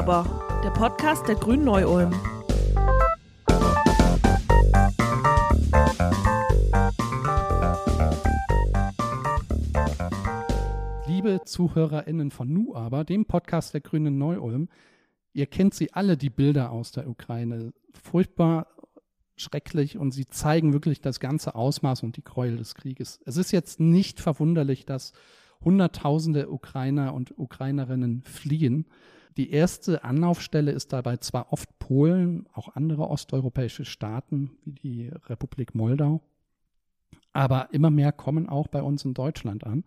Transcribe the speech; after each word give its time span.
aber, 0.00 0.24
der 0.64 0.70
Podcast 0.70 1.28
der 1.28 1.34
Grünen 1.34 1.66
Neu-Ulm. 1.66 2.14
Liebe 11.06 11.42
ZuhörerInnen 11.44 12.30
von 12.30 12.50
Nu 12.50 12.74
aber, 12.74 13.04
dem 13.04 13.26
Podcast 13.26 13.74
der 13.74 13.82
Grünen 13.82 14.16
Neu-Ulm, 14.16 14.70
ihr 15.34 15.44
kennt 15.44 15.74
sie 15.74 15.92
alle, 15.92 16.16
die 16.16 16.30
Bilder 16.30 16.72
aus 16.72 16.92
der 16.92 17.06
Ukraine. 17.06 17.74
Furchtbar 17.92 18.68
schrecklich 19.36 19.98
und 19.98 20.12
sie 20.12 20.28
zeigen 20.28 20.72
wirklich 20.72 21.02
das 21.02 21.20
ganze 21.20 21.54
Ausmaß 21.54 22.04
und 22.04 22.16
die 22.16 22.24
Gräuel 22.24 22.56
des 22.56 22.74
Krieges. 22.74 23.20
Es 23.26 23.36
ist 23.36 23.52
jetzt 23.52 23.80
nicht 23.80 24.18
verwunderlich, 24.18 24.86
dass 24.86 25.12
Hunderttausende 25.62 26.50
Ukrainer 26.50 27.12
und 27.12 27.38
Ukrainerinnen 27.38 28.22
fliehen. 28.22 28.86
Die 29.36 29.50
erste 29.50 30.04
Anlaufstelle 30.04 30.72
ist 30.72 30.92
dabei 30.92 31.16
zwar 31.18 31.52
oft 31.52 31.78
Polen, 31.78 32.46
auch 32.52 32.74
andere 32.74 33.08
osteuropäische 33.08 33.84
Staaten 33.84 34.50
wie 34.64 34.72
die 34.72 35.10
Republik 35.26 35.74
Moldau, 35.74 36.20
aber 37.32 37.68
immer 37.72 37.90
mehr 37.90 38.12
kommen 38.12 38.48
auch 38.48 38.68
bei 38.68 38.82
uns 38.82 39.04
in 39.04 39.14
Deutschland 39.14 39.64
an. 39.64 39.84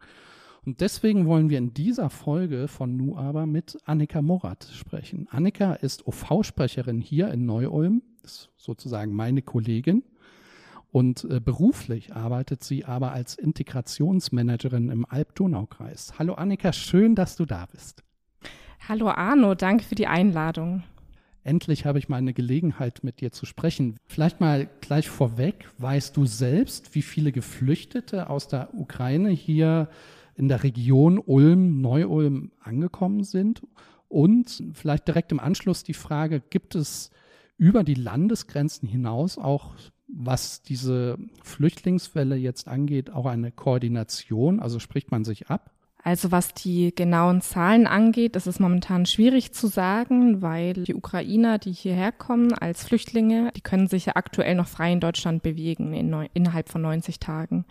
Und 0.66 0.80
deswegen 0.80 1.26
wollen 1.26 1.50
wir 1.50 1.58
in 1.58 1.74
dieser 1.74 2.10
Folge 2.10 2.70
von 2.70 2.96
Nu 2.96 3.18
aber 3.18 3.46
mit 3.46 3.78
Annika 3.84 4.22
Morat 4.22 4.64
sprechen. 4.74 5.28
Annika 5.30 5.74
ist 5.74 6.08
OV-Sprecherin 6.08 7.02
hier 7.02 7.30
in 7.32 7.46
Neu-Ulm, 7.46 8.02
ist 8.24 8.50
sozusagen 8.56 9.14
meine 9.14 9.42
Kollegin. 9.42 10.04
Und 10.92 11.26
äh, 11.26 11.42
beruflich 11.42 12.16
arbeitet 12.16 12.64
sie 12.64 12.86
aber 12.86 13.12
als 13.12 13.36
Integrationsmanagerin 13.36 14.90
im 14.90 15.06
Alb-Donau-Kreis. 15.06 16.14
Hallo 16.20 16.36
Annika, 16.36 16.72
schön, 16.72 17.16
dass 17.16 17.36
du 17.36 17.46
da 17.46 17.66
bist. 17.66 18.04
Hallo 18.90 19.08
Arno, 19.08 19.56
danke 19.56 19.86
für 19.86 19.96
die 19.96 20.08
Einladung. 20.08 20.84
Endlich 21.46 21.86
habe 21.86 22.00
ich 22.00 22.10
mal 22.10 22.18
eine 22.18 22.34
Gelegenheit, 22.34 23.02
mit 23.02 23.22
dir 23.22 23.32
zu 23.32 23.46
sprechen. 23.46 23.96
Vielleicht 24.08 24.42
mal 24.42 24.68
gleich 24.82 25.08
vorweg, 25.08 25.70
weißt 25.78 26.18
du 26.18 26.26
selbst, 26.26 26.94
wie 26.94 27.02
viele 27.02 27.32
Geflüchtete 27.32 28.30
aus 28.30 28.50
der 28.50 28.74
Ukraine 28.74 29.30
hier 29.30 29.88
in 30.36 30.50
der 30.50 30.64
Region 30.64 31.18
Ulm, 31.18 31.80
Neu-Ulm 31.80 32.52
angekommen 32.60 33.24
sind? 33.24 33.62
Und 34.10 34.62
vielleicht 34.74 35.08
direkt 35.08 35.32
im 35.32 35.40
Anschluss 35.40 35.86
die 35.86 35.94
Frage, 35.94 36.42
gibt 36.42 36.76
es 36.76 37.10
über 37.58 37.86
die 37.86 37.94
Landesgrenzen 37.94 38.90
hinaus 38.90 39.38
auch, 39.38 39.76
was 40.08 40.62
diese 40.62 41.18
Flüchtlingswelle 41.42 42.36
jetzt 42.36 42.68
angeht, 42.68 43.12
auch 43.12 43.28
eine 43.28 43.54
Koordination? 43.54 44.60
Also 44.60 44.80
spricht 44.80 45.10
man 45.10 45.24
sich 45.24 45.48
ab? 45.50 45.72
Also 46.06 46.34
was 46.34 46.54
die 46.54 46.94
genauen 46.94 47.40
Zahlen 47.40 47.88
angeht, 47.88 48.36
ist 48.36 48.46
es 48.46 48.60
momentan 48.60 49.06
schwierig 49.06 49.54
zu 49.54 49.68
sagen, 49.68 50.42
weil 50.42 50.74
die 50.74 50.96
Ukrainer, 50.96 51.60
die 51.60 51.72
hierher 51.72 52.12
kommen 52.12 52.52
als 52.54 52.84
Flüchtlinge, 52.84 53.52
die 53.56 53.62
können 53.62 53.88
sich 53.88 54.08
ja 54.08 54.14
aktuell 54.18 54.56
noch 54.56 54.68
frei 54.68 54.92
in 54.92 55.00
Deutschland 55.00 55.44
bewegen 55.44 55.94
in, 55.94 56.14
innerhalb 56.34 56.68
von 56.68 56.82
90 56.82 57.22
Tagen. 57.22 57.64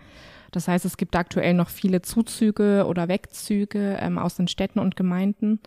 Das 0.51 0.67
heißt, 0.67 0.87
es 0.87 0.97
gibt 0.97 1.15
aktuell 1.15 1.53
noch 1.53 1.69
viele 1.69 2.01
Zuzüge 2.01 2.87
oder 2.87 3.09
Wegzüge 3.09 3.99
ähm, 4.01 4.17
aus 4.17 4.37
den 4.37 4.49
Städten 4.49 4.79
und 4.79 4.97
Gemeinden. 4.97 5.61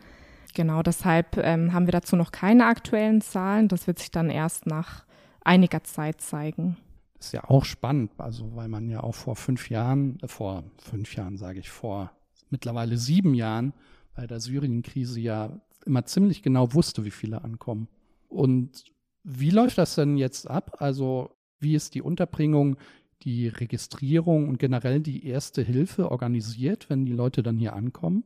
Genau, 0.55 0.81
deshalb 0.81 1.37
ähm, 1.37 1.71
haben 1.71 1.85
wir 1.85 1.91
dazu 1.91 2.15
noch 2.15 2.31
keine 2.31 2.65
aktuellen 2.65 3.21
Zahlen. 3.21 3.67
Das 3.67 3.85
wird 3.85 3.99
sich 3.99 4.09
dann 4.09 4.31
erst 4.31 4.65
nach 4.65 5.05
einiger 5.43 5.83
Zeit 5.83 6.19
zeigen. 6.19 6.77
Ist 7.19 7.33
ja 7.33 7.43
auch 7.43 7.65
spannend, 7.65 8.11
also 8.17 8.55
weil 8.55 8.69
man 8.69 8.89
ja 8.89 9.01
auch 9.01 9.15
vor 9.15 9.35
fünf 9.35 9.69
Jahren, 9.69 10.17
äh, 10.23 10.27
vor 10.27 10.63
fünf 10.79 11.15
Jahren 11.15 11.37
sage 11.37 11.59
ich, 11.59 11.69
vor 11.69 12.11
mittlerweile 12.49 12.97
sieben 12.97 13.33
Jahren 13.33 13.73
bei 14.15 14.27
der 14.27 14.39
Syrien-Krise 14.39 15.19
ja 15.19 15.59
immer 15.85 16.05
ziemlich 16.05 16.41
genau 16.41 16.73
wusste, 16.73 17.05
wie 17.05 17.11
viele 17.11 17.43
ankommen. 17.43 17.87
Und 18.27 18.85
wie 19.23 19.49
läuft 19.49 19.77
das 19.77 19.95
denn 19.95 20.17
jetzt 20.17 20.49
ab? 20.49 20.77
Also 20.79 21.31
wie 21.59 21.75
ist 21.75 21.95
die 21.95 22.01
Unterbringung? 22.01 22.77
die 23.25 23.47
Registrierung 23.47 24.47
und 24.47 24.59
generell 24.59 24.99
die 24.99 25.25
erste 25.25 25.61
Hilfe 25.61 26.11
organisiert, 26.11 26.89
wenn 26.89 27.05
die 27.05 27.13
Leute 27.13 27.43
dann 27.43 27.57
hier 27.57 27.73
ankommen? 27.73 28.23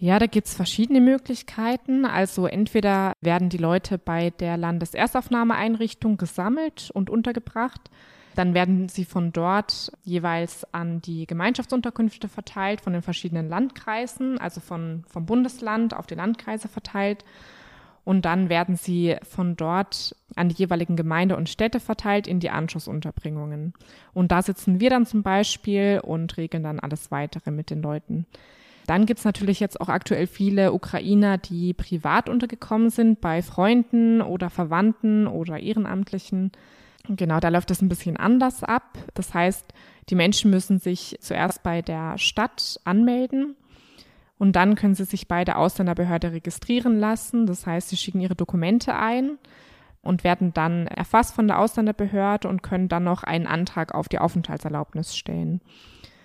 Ja, 0.00 0.20
da 0.20 0.26
gibt's 0.26 0.54
verschiedene 0.54 1.00
Möglichkeiten. 1.00 2.04
Also 2.04 2.46
entweder 2.46 3.12
werden 3.20 3.48
die 3.48 3.58
Leute 3.58 3.98
bei 3.98 4.30
der 4.30 4.56
Landeserstaufnahmeeinrichtung 4.56 6.16
gesammelt 6.16 6.90
und 6.94 7.10
untergebracht. 7.10 7.90
Dann 8.38 8.54
werden 8.54 8.88
sie 8.88 9.04
von 9.04 9.32
dort 9.32 9.90
jeweils 10.04 10.64
an 10.72 11.02
die 11.02 11.26
Gemeinschaftsunterkünfte 11.26 12.28
verteilt, 12.28 12.80
von 12.80 12.92
den 12.92 13.02
verschiedenen 13.02 13.48
Landkreisen, 13.48 14.38
also 14.38 14.60
von, 14.60 15.02
vom 15.08 15.26
Bundesland 15.26 15.92
auf 15.92 16.06
die 16.06 16.14
Landkreise 16.14 16.68
verteilt 16.68 17.24
und 18.04 18.24
dann 18.26 18.48
werden 18.48 18.76
sie 18.76 19.16
von 19.28 19.56
dort 19.56 20.14
an 20.36 20.48
die 20.48 20.54
jeweiligen 20.54 20.94
Gemeinde 20.94 21.36
und 21.36 21.48
Städte 21.48 21.80
verteilt 21.80 22.28
in 22.28 22.38
die 22.38 22.50
Anschlussunterbringungen. 22.50 23.74
Und 24.14 24.30
da 24.30 24.40
sitzen 24.40 24.78
wir 24.78 24.88
dann 24.88 25.04
zum 25.04 25.24
Beispiel 25.24 26.00
und 26.02 26.36
regeln 26.36 26.62
dann 26.62 26.78
alles 26.78 27.10
weitere 27.10 27.50
mit 27.50 27.70
den 27.70 27.82
Leuten. 27.82 28.24
Dann 28.86 29.04
gibt's 29.04 29.24
natürlich 29.24 29.58
jetzt 29.58 29.80
auch 29.80 29.88
aktuell 29.88 30.28
viele 30.28 30.72
Ukrainer, 30.72 31.38
die 31.38 31.74
privat 31.74 32.28
untergekommen 32.28 32.90
sind 32.90 33.20
bei 33.20 33.42
Freunden 33.42 34.22
oder 34.22 34.48
Verwandten 34.48 35.26
oder 35.26 35.58
Ehrenamtlichen. 35.58 36.52
Genau, 37.08 37.40
da 37.40 37.48
läuft 37.48 37.70
das 37.70 37.80
ein 37.80 37.88
bisschen 37.88 38.16
anders 38.16 38.62
ab. 38.62 38.98
Das 39.14 39.32
heißt, 39.32 39.72
die 40.10 40.14
Menschen 40.14 40.50
müssen 40.50 40.78
sich 40.78 41.16
zuerst 41.20 41.62
bei 41.62 41.82
der 41.82 42.18
Stadt 42.18 42.80
anmelden 42.84 43.56
und 44.38 44.56
dann 44.56 44.74
können 44.74 44.94
sie 44.94 45.04
sich 45.04 45.26
bei 45.26 45.44
der 45.44 45.58
Ausländerbehörde 45.58 46.32
registrieren 46.32 46.98
lassen. 46.98 47.46
Das 47.46 47.66
heißt, 47.66 47.88
sie 47.88 47.96
schicken 47.96 48.20
ihre 48.20 48.36
Dokumente 48.36 48.94
ein 48.94 49.38
und 50.02 50.22
werden 50.22 50.52
dann 50.54 50.86
erfasst 50.86 51.34
von 51.34 51.48
der 51.48 51.58
Ausländerbehörde 51.58 52.48
und 52.48 52.62
können 52.62 52.88
dann 52.88 53.04
noch 53.04 53.24
einen 53.24 53.46
Antrag 53.46 53.94
auf 53.94 54.08
die 54.08 54.18
Aufenthaltserlaubnis 54.18 55.16
stellen. 55.16 55.60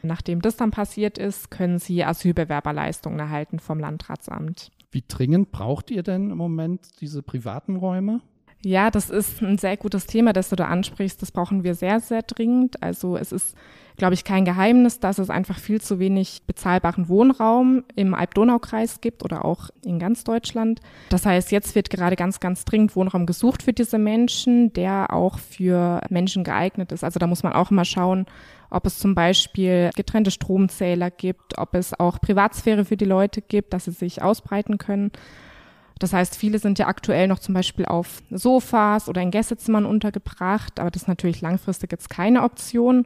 Nachdem 0.04 0.42
das 0.42 0.58
dann 0.58 0.72
passiert 0.72 1.18
ist, 1.18 1.50
können 1.50 1.80
sie 1.80 2.04
Asylbewerberleistungen 2.04 3.20
erhalten 3.20 3.60
vom 3.60 3.80
Landratsamt. 3.80 4.72
Wie 4.92 5.04
dringend 5.08 5.52
braucht 5.52 5.90
ihr 5.92 6.04
denn 6.04 6.30
im 6.30 6.38
Moment 6.38 7.02
diese 7.02 7.24
privaten 7.24 7.78
Räume? 7.78 8.22
Ja, 8.64 8.92
das 8.92 9.10
ist 9.10 9.42
ein 9.42 9.58
sehr 9.58 9.78
gutes 9.78 10.06
Thema, 10.06 10.34
das 10.34 10.50
du 10.50 10.56
da 10.56 10.66
ansprichst. 10.68 11.22
Das 11.22 11.32
brauchen 11.32 11.64
wir 11.64 11.76
sehr, 11.76 12.00
sehr 12.00 12.22
dringend. 12.22 12.82
Also 12.82 13.18
es 13.18 13.32
ist 13.32 13.56
glaube 13.98 14.14
ich, 14.14 14.24
kein 14.24 14.46
Geheimnis, 14.46 15.00
dass 15.00 15.20
es 15.20 15.30
einfach 15.30 15.60
viel 15.60 15.82
zu 15.82 16.00
wenig 16.00 16.44
bezahlbaren 16.48 17.10
Wohnraum 17.10 17.84
im 17.96 18.14
Alb-Donau-Kreis 18.14 19.02
gibt 19.02 19.24
oder 19.24 19.46
auch 19.46 19.70
in 19.86 20.00
ganz 20.00 20.24
Deutschland. 20.24 20.80
Das 21.10 21.26
heißt, 21.26 21.52
jetzt 21.52 21.76
wird 21.76 21.90
gerade 21.90 22.16
ganz, 22.16 22.40
ganz 22.40 22.66
dringend 22.66 22.96
Wohnraum 22.96 23.26
gesucht 23.26 23.64
für 23.64 23.74
diese 23.74 23.98
Menschen, 23.98 24.74
der 24.74 25.14
auch 25.14 25.38
für 25.38 26.02
Menschen 26.10 26.44
geeignet 26.44 26.92
ist. 26.92 27.04
Also 27.04 27.20
da 27.20 27.28
muss 27.28 27.44
man 27.44 27.54
auch 27.54 27.72
immer 27.72 27.86
schauen, 27.86 28.26
ob 28.70 28.88
es 28.88 28.98
zum 28.98 29.14
Beispiel 29.14 29.92
getrennte 29.96 30.32
Stromzähler 30.32 31.12
gibt, 31.12 31.58
ob 31.58 31.76
es 31.76 31.98
auch 32.00 32.20
Privatsphäre 32.20 32.86
für 32.86 32.98
die 32.98 33.06
Leute 33.06 33.42
gibt, 33.42 33.74
dass 33.74 33.86
sie 33.86 33.92
sich 33.92 34.24
ausbreiten 34.24 34.80
können. 34.80 35.12
Das 36.00 36.14
heißt, 36.14 36.36
viele 36.36 36.60
sind 36.60 36.80
ja 36.80 36.88
aktuell 36.88 37.28
noch 37.28 37.40
zum 37.40 37.54
Beispiel 37.54 37.86
auf 37.86 38.22
Sofas 38.30 39.08
oder 39.08 39.22
in 39.22 39.32
Gästezimmern 39.32 39.86
untergebracht, 39.86 40.80
aber 40.80 40.92
das 40.92 41.04
ist 41.04 41.08
natürlich 41.08 41.42
langfristig 41.42 41.92
jetzt 41.92 42.10
keine 42.10 42.44
Option. 42.44 43.06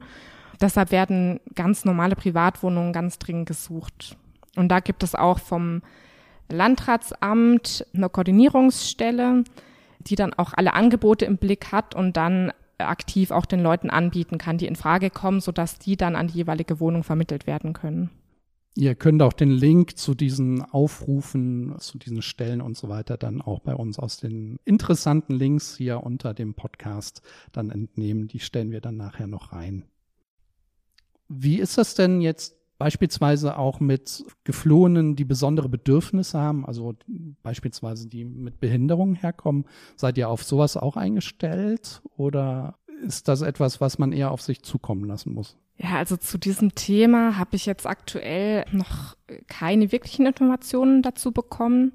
Deshalb 0.60 0.92
werden 0.92 1.40
ganz 1.56 1.86
normale 1.86 2.16
Privatwohnungen 2.16 2.94
ganz 2.94 3.20
dringend 3.20 3.48
gesucht. 3.48 4.18
Und 4.56 4.70
da 4.70 4.80
gibt 4.80 5.04
es 5.04 5.14
auch 5.14 5.40
vom 5.40 5.82
Landratsamt 6.50 7.86
eine 7.94 8.10
Koordinierungsstelle, 8.10 9.44
die 10.00 10.16
dann 10.16 10.34
auch 10.34 10.54
alle 10.56 10.74
Angebote 10.74 11.26
im 11.26 11.38
Blick 11.38 11.72
hat 11.72 11.94
und 11.94 12.18
dann 12.18 12.52
aktiv 12.80 13.32
auch 13.32 13.46
den 13.46 13.62
Leuten 13.62 13.90
anbieten 13.90 14.38
kann, 14.38 14.58
die 14.58 14.68
in 14.68 14.76
Frage 14.76 15.10
kommen, 15.10 15.42
sodass 15.42 15.80
die 15.80 15.98
dann 15.98 16.16
an 16.16 16.28
die 16.28 16.36
jeweilige 16.36 16.80
Wohnung 16.80 17.04
vermittelt 17.04 17.48
werden 17.48 17.74
können. 17.74 18.10
Ihr 18.80 18.94
könnt 18.94 19.24
auch 19.24 19.34
den 19.34 19.50
Link 19.50 19.98
zu 19.98 20.14
diesen 20.14 20.62
Aufrufen, 20.62 21.74
zu 21.80 21.98
diesen 21.98 22.22
Stellen 22.22 22.62
und 22.62 22.78
so 22.78 22.90
weiter 22.90 23.18
dann 23.18 23.42
auch 23.42 23.60
bei 23.60 23.74
uns 23.74 23.98
aus 23.98 24.18
den 24.18 24.60
interessanten 24.66 25.34
Links 25.34 25.76
hier 25.76 26.04
unter 26.04 26.36
dem 26.36 26.54
Podcast 26.54 27.24
dann 27.52 27.72
entnehmen. 27.72 28.28
Die 28.28 28.40
stellen 28.40 28.70
wir 28.70 28.80
dann 28.80 28.96
nachher 28.96 29.26
noch 29.26 29.52
rein. 29.52 29.86
Wie 31.28 31.58
ist 31.58 31.80
das 31.80 31.96
denn 31.96 32.22
jetzt 32.22 32.56
beispielsweise 32.78 33.58
auch 33.58 33.80
mit 33.80 34.24
Geflohenen, 34.44 35.16
die 35.16 35.26
besondere 35.26 35.70
Bedürfnisse 35.70 36.38
haben, 36.38 36.64
also 36.64 36.94
beispielsweise 37.42 38.08
die 38.08 38.26
mit 38.26 38.60
Behinderungen 38.60 39.16
herkommen? 39.16 39.66
Seid 39.96 40.20
ihr 40.20 40.30
auf 40.30 40.44
sowas 40.44 40.78
auch 40.78 40.98
eingestellt 40.98 42.04
oder 42.16 42.78
ist 43.02 43.28
das 43.28 43.42
etwas, 43.42 43.82
was 43.82 43.98
man 43.98 44.12
eher 44.12 44.30
auf 44.30 44.44
sich 44.44 44.62
zukommen 44.62 45.06
lassen 45.06 45.34
muss? 45.34 45.58
Ja, 45.78 45.98
also 45.98 46.18
zu 46.18 46.38
diesem 46.38 46.74
Thema 46.74 47.38
habe 47.38 47.56
ich 47.56 47.66
jetzt 47.68 47.86
aktuell 47.86 48.66
noch 48.72 49.16
keine 49.48 49.92
wirklichen 49.92 50.26
Informationen 50.26 51.04
dazu 51.04 51.32
bekommen. 51.32 51.94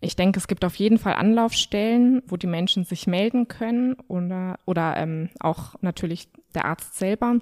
Ich 0.00 0.16
denke, 0.16 0.38
es 0.38 0.48
gibt 0.48 0.64
auf 0.64 0.76
jeden 0.76 0.98
Fall 0.98 1.14
Anlaufstellen, 1.14 2.22
wo 2.26 2.36
die 2.36 2.46
Menschen 2.46 2.84
sich 2.84 3.06
melden 3.06 3.48
können 3.48 3.94
oder, 4.08 4.58
oder 4.64 4.96
ähm, 4.96 5.28
auch 5.40 5.74
natürlich 5.82 6.28
der 6.54 6.64
Arzt 6.64 6.96
selber. 6.96 7.38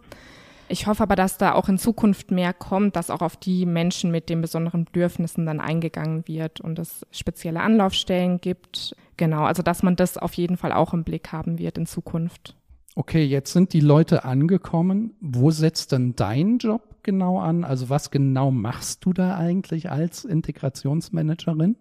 Ich 0.70 0.86
hoffe 0.86 1.02
aber, 1.02 1.16
dass 1.16 1.38
da 1.38 1.52
auch 1.52 1.68
in 1.68 1.78
Zukunft 1.78 2.30
mehr 2.30 2.52
kommt, 2.52 2.96
dass 2.96 3.10
auch 3.10 3.22
auf 3.22 3.36
die 3.36 3.64
Menschen 3.64 4.10
mit 4.10 4.28
den 4.28 4.40
besonderen 4.40 4.84
Bedürfnissen 4.84 5.46
dann 5.46 5.60
eingegangen 5.60 6.26
wird 6.26 6.60
und 6.60 6.78
es 6.78 7.06
spezielle 7.10 7.60
Anlaufstellen 7.60 8.40
gibt. 8.40 8.94
Genau, 9.16 9.44
also 9.44 9.62
dass 9.62 9.82
man 9.82 9.96
das 9.96 10.18
auf 10.18 10.34
jeden 10.34 10.56
Fall 10.56 10.72
auch 10.72 10.92
im 10.92 11.04
Blick 11.04 11.32
haben 11.32 11.58
wird 11.58 11.78
in 11.78 11.86
Zukunft. 11.86 12.54
Okay, 12.98 13.22
jetzt 13.22 13.52
sind 13.52 13.74
die 13.74 13.80
Leute 13.80 14.24
angekommen. 14.24 15.14
Wo 15.20 15.52
setzt 15.52 15.92
denn 15.92 16.16
dein 16.16 16.58
Job 16.58 16.82
genau 17.04 17.38
an? 17.38 17.62
Also 17.62 17.90
was 17.90 18.10
genau 18.10 18.50
machst 18.50 19.04
du 19.04 19.12
da 19.12 19.36
eigentlich 19.36 19.88
als 19.88 20.24
Integrationsmanagerin? 20.24 21.76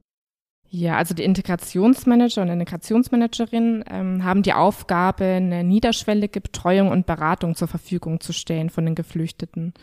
Ja, 0.69 0.95
also 0.95 1.15
die 1.15 1.23
Integrationsmanager 1.23 2.43
und 2.43 2.49
Integrationsmanagerin 2.49 3.83
ähm, 3.89 4.23
haben 4.23 4.43
die 4.43 4.53
Aufgabe, 4.53 5.25
eine 5.25 5.63
niederschwellige 5.63 6.39
Betreuung 6.39 6.89
und 6.89 7.07
Beratung 7.07 7.55
zur 7.55 7.67
Verfügung 7.67 8.19
zu 8.19 8.31
stellen 8.31 8.69
von 8.69 8.85
den 8.85 8.93
Geflüchteten. 8.93 9.73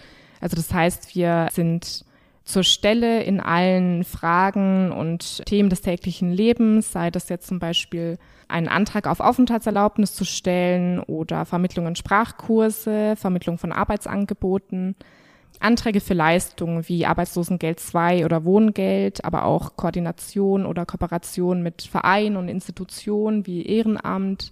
Also 0.40 0.54
das 0.54 0.72
heißt, 0.72 1.16
wir 1.16 1.48
sind 1.50 2.04
zur 2.44 2.62
Stelle 2.62 3.22
in 3.22 3.40
allen 3.40 4.04
Fragen 4.04 4.92
und 4.92 5.44
Themen 5.46 5.70
des 5.70 5.80
täglichen 5.80 6.30
Lebens, 6.30 6.92
sei 6.92 7.10
das 7.10 7.28
jetzt 7.30 7.46
zum 7.46 7.58
Beispiel 7.58 8.18
einen 8.48 8.68
Antrag 8.68 9.06
auf 9.06 9.20
Aufenthaltserlaubnis 9.20 10.14
zu 10.14 10.24
stellen 10.24 11.00
oder 11.00 11.46
Vermittlung 11.46 11.86
in 11.86 11.96
Sprachkurse, 11.96 13.16
Vermittlung 13.16 13.56
von 13.56 13.72
Arbeitsangeboten, 13.72 14.94
Anträge 15.60 16.00
für 16.00 16.14
Leistungen 16.14 16.86
wie 16.88 17.06
Arbeitslosengeld 17.06 17.80
2 17.80 18.26
oder 18.26 18.44
Wohngeld, 18.44 19.24
aber 19.24 19.44
auch 19.46 19.76
Koordination 19.76 20.66
oder 20.66 20.84
Kooperation 20.84 21.62
mit 21.62 21.82
Vereinen 21.82 22.36
und 22.36 22.48
Institutionen 22.48 23.46
wie 23.46 23.64
Ehrenamt, 23.64 24.50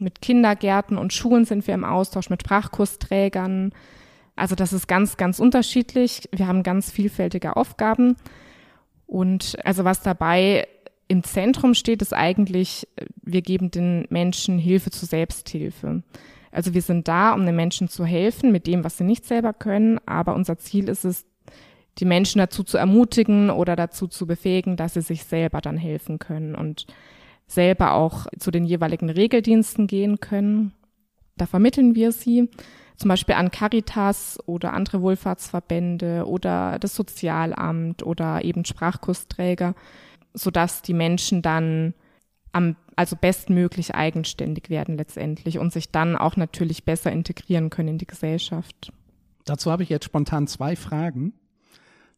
mit 0.00 0.20
Kindergärten 0.20 0.98
und 0.98 1.12
Schulen 1.12 1.44
sind 1.44 1.66
wir 1.66 1.74
im 1.74 1.84
Austausch, 1.84 2.28
mit 2.28 2.42
Sprachkursträgern. 2.42 3.72
Also 4.36 4.54
das 4.54 4.72
ist 4.72 4.88
ganz, 4.88 5.16
ganz 5.16 5.38
unterschiedlich. 5.38 6.28
Wir 6.32 6.46
haben 6.46 6.62
ganz 6.62 6.90
vielfältige 6.90 7.56
Aufgaben. 7.56 8.16
Und 9.06 9.56
also 9.64 9.84
was 9.84 10.00
dabei 10.00 10.66
im 11.08 11.22
Zentrum 11.22 11.74
steht, 11.74 12.00
ist 12.00 12.14
eigentlich, 12.14 12.88
wir 13.22 13.42
geben 13.42 13.70
den 13.70 14.06
Menschen 14.08 14.58
Hilfe 14.58 14.90
zur 14.90 15.08
Selbsthilfe. 15.08 16.02
Also 16.50 16.74
wir 16.74 16.82
sind 16.82 17.08
da, 17.08 17.32
um 17.32 17.44
den 17.44 17.56
Menschen 17.56 17.88
zu 17.88 18.04
helfen 18.04 18.52
mit 18.52 18.66
dem, 18.66 18.84
was 18.84 18.98
sie 18.98 19.04
nicht 19.04 19.24
selber 19.24 19.52
können, 19.52 19.98
aber 20.06 20.34
unser 20.34 20.58
Ziel 20.58 20.88
ist 20.88 21.04
es, 21.04 21.26
die 21.98 22.04
Menschen 22.04 22.38
dazu 22.38 22.62
zu 22.62 22.78
ermutigen 22.78 23.50
oder 23.50 23.76
dazu 23.76 24.06
zu 24.06 24.26
befähigen, 24.26 24.76
dass 24.76 24.94
sie 24.94 25.02
sich 25.02 25.24
selber 25.24 25.60
dann 25.60 25.76
helfen 25.76 26.18
können 26.18 26.54
und 26.54 26.86
selber 27.46 27.92
auch 27.92 28.26
zu 28.38 28.50
den 28.50 28.64
jeweiligen 28.64 29.10
Regeldiensten 29.10 29.86
gehen 29.86 30.20
können. 30.20 30.72
Da 31.36 31.46
vermitteln 31.46 31.94
wir 31.94 32.12
sie 32.12 32.48
zum 33.02 33.08
Beispiel 33.08 33.34
an 33.34 33.50
Caritas 33.50 34.38
oder 34.46 34.72
andere 34.72 35.02
Wohlfahrtsverbände 35.02 36.24
oder 36.24 36.78
das 36.78 36.94
Sozialamt 36.94 38.04
oder 38.04 38.44
eben 38.44 38.64
Sprachkursträger, 38.64 39.74
sodass 40.34 40.82
die 40.82 40.94
Menschen 40.94 41.42
dann 41.42 41.94
am 42.52 42.76
also 42.94 43.16
bestmöglich 43.16 43.96
eigenständig 43.96 44.70
werden 44.70 44.96
letztendlich 44.96 45.58
und 45.58 45.72
sich 45.72 45.90
dann 45.90 46.14
auch 46.14 46.36
natürlich 46.36 46.84
besser 46.84 47.10
integrieren 47.10 47.70
können 47.70 47.88
in 47.88 47.98
die 47.98 48.06
Gesellschaft. 48.06 48.92
Dazu 49.46 49.72
habe 49.72 49.82
ich 49.82 49.88
jetzt 49.88 50.04
spontan 50.04 50.46
zwei 50.46 50.76
Fragen. 50.76 51.32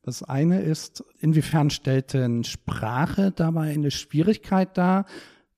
Das 0.03 0.23
eine 0.23 0.61
ist, 0.61 1.03
inwiefern 1.19 1.71
stellt 1.71 2.13
denn 2.13 2.45
Sprache 2.45 3.33
dabei 3.35 3.73
eine 3.73 3.91
Schwierigkeit 3.91 4.77
dar? 4.77 5.07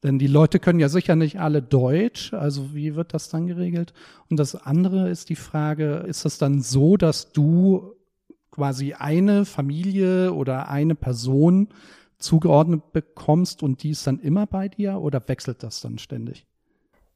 Denn 0.06 0.20
die 0.20 0.28
Leute 0.28 0.60
können 0.60 0.78
ja 0.78 0.88
sicher 0.88 1.16
nicht 1.16 1.40
alle 1.40 1.60
Deutsch, 1.60 2.32
also 2.32 2.72
wie 2.76 2.94
wird 2.94 3.12
das 3.12 3.28
dann 3.28 3.48
geregelt? 3.48 3.92
Und 4.30 4.36
das 4.36 4.54
andere 4.54 5.08
ist 5.08 5.30
die 5.30 5.34
Frage, 5.34 6.04
ist 6.06 6.24
es 6.24 6.38
dann 6.38 6.60
so, 6.60 6.96
dass 6.96 7.32
du 7.32 7.92
quasi 8.52 8.94
eine 8.94 9.44
Familie 9.44 10.32
oder 10.32 10.68
eine 10.68 10.94
Person 10.94 11.70
zugeordnet 12.18 12.92
bekommst 12.92 13.64
und 13.64 13.82
die 13.82 13.90
ist 13.90 14.06
dann 14.06 14.20
immer 14.20 14.46
bei 14.46 14.68
dir 14.68 15.00
oder 15.00 15.26
wechselt 15.26 15.64
das 15.64 15.80
dann 15.80 15.98
ständig? 15.98 16.46